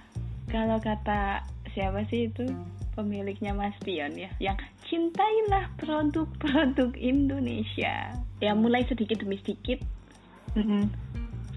[0.48, 1.44] kalau kata
[1.76, 2.48] siapa sih itu?
[2.96, 4.56] Pemiliknya Mas Pion ya yang
[4.88, 8.16] cintailah produk-produk Indonesia.
[8.40, 9.82] Ya mulai sedikit demi sedikit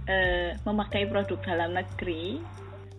[0.09, 2.41] eh, memakai produk dalam negeri.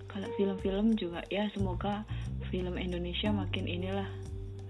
[0.09, 2.07] Kalau film-film juga ya semoga
[2.49, 4.09] film Indonesia makin inilah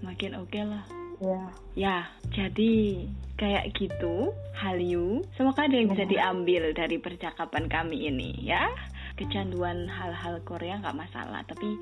[0.03, 0.83] makin oke lah
[1.19, 1.51] Ya.
[1.75, 1.97] ya
[2.31, 3.03] jadi
[3.35, 8.71] kayak gitu Hallyu semoga ada yang bisa diambil dari percakapan kami ini ya
[9.19, 11.75] kecanduan hal-hal Korea nggak masalah tapi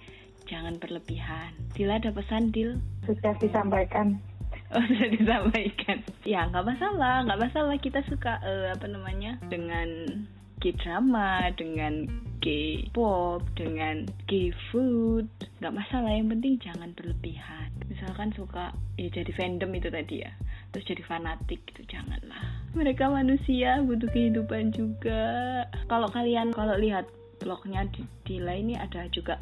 [0.49, 4.17] jangan berlebihan Dila ada pesan Dil Sudah disampaikan.
[4.75, 6.03] Oh sudah disampaikan.
[6.27, 9.87] Ya nggak masalah, nggak masalah kita suka eh, apa namanya dengan
[10.57, 12.09] K-drama, dengan
[12.41, 15.27] K-pop, dengan K-food,
[15.61, 16.11] nggak masalah.
[16.13, 17.69] Yang penting jangan berlebihan.
[17.89, 20.31] Misalkan suka ya jadi fandom itu tadi ya,
[20.73, 22.43] terus jadi fanatik itu janganlah.
[22.77, 25.23] Mereka manusia butuh kehidupan juga.
[25.89, 29.37] Kalau kalian kalau lihat blognya di Dila ini ada juga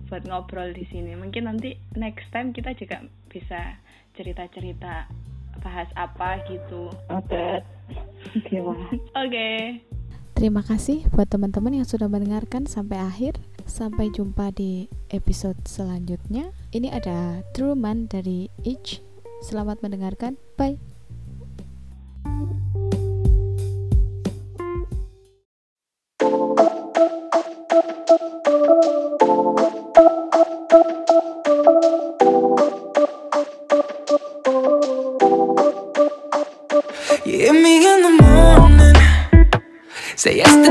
[0.09, 1.15] buat ngobrol di sini.
[1.17, 3.77] Mungkin nanti next time kita juga bisa
[4.19, 5.07] cerita-cerita
[5.63, 6.91] bahas apa gitu.
[7.07, 7.63] Oke.
[8.51, 8.91] Gimana?
[9.15, 9.79] Oke.
[10.35, 13.39] Terima kasih buat teman-teman yang sudah mendengarkan sampai akhir.
[13.69, 16.51] Sampai jumpa di episode selanjutnya.
[16.75, 19.05] Ini ada Truman dari Each.
[19.45, 20.35] Selamat mendengarkan.
[20.59, 20.98] Bye.
[40.29, 40.68] say yes.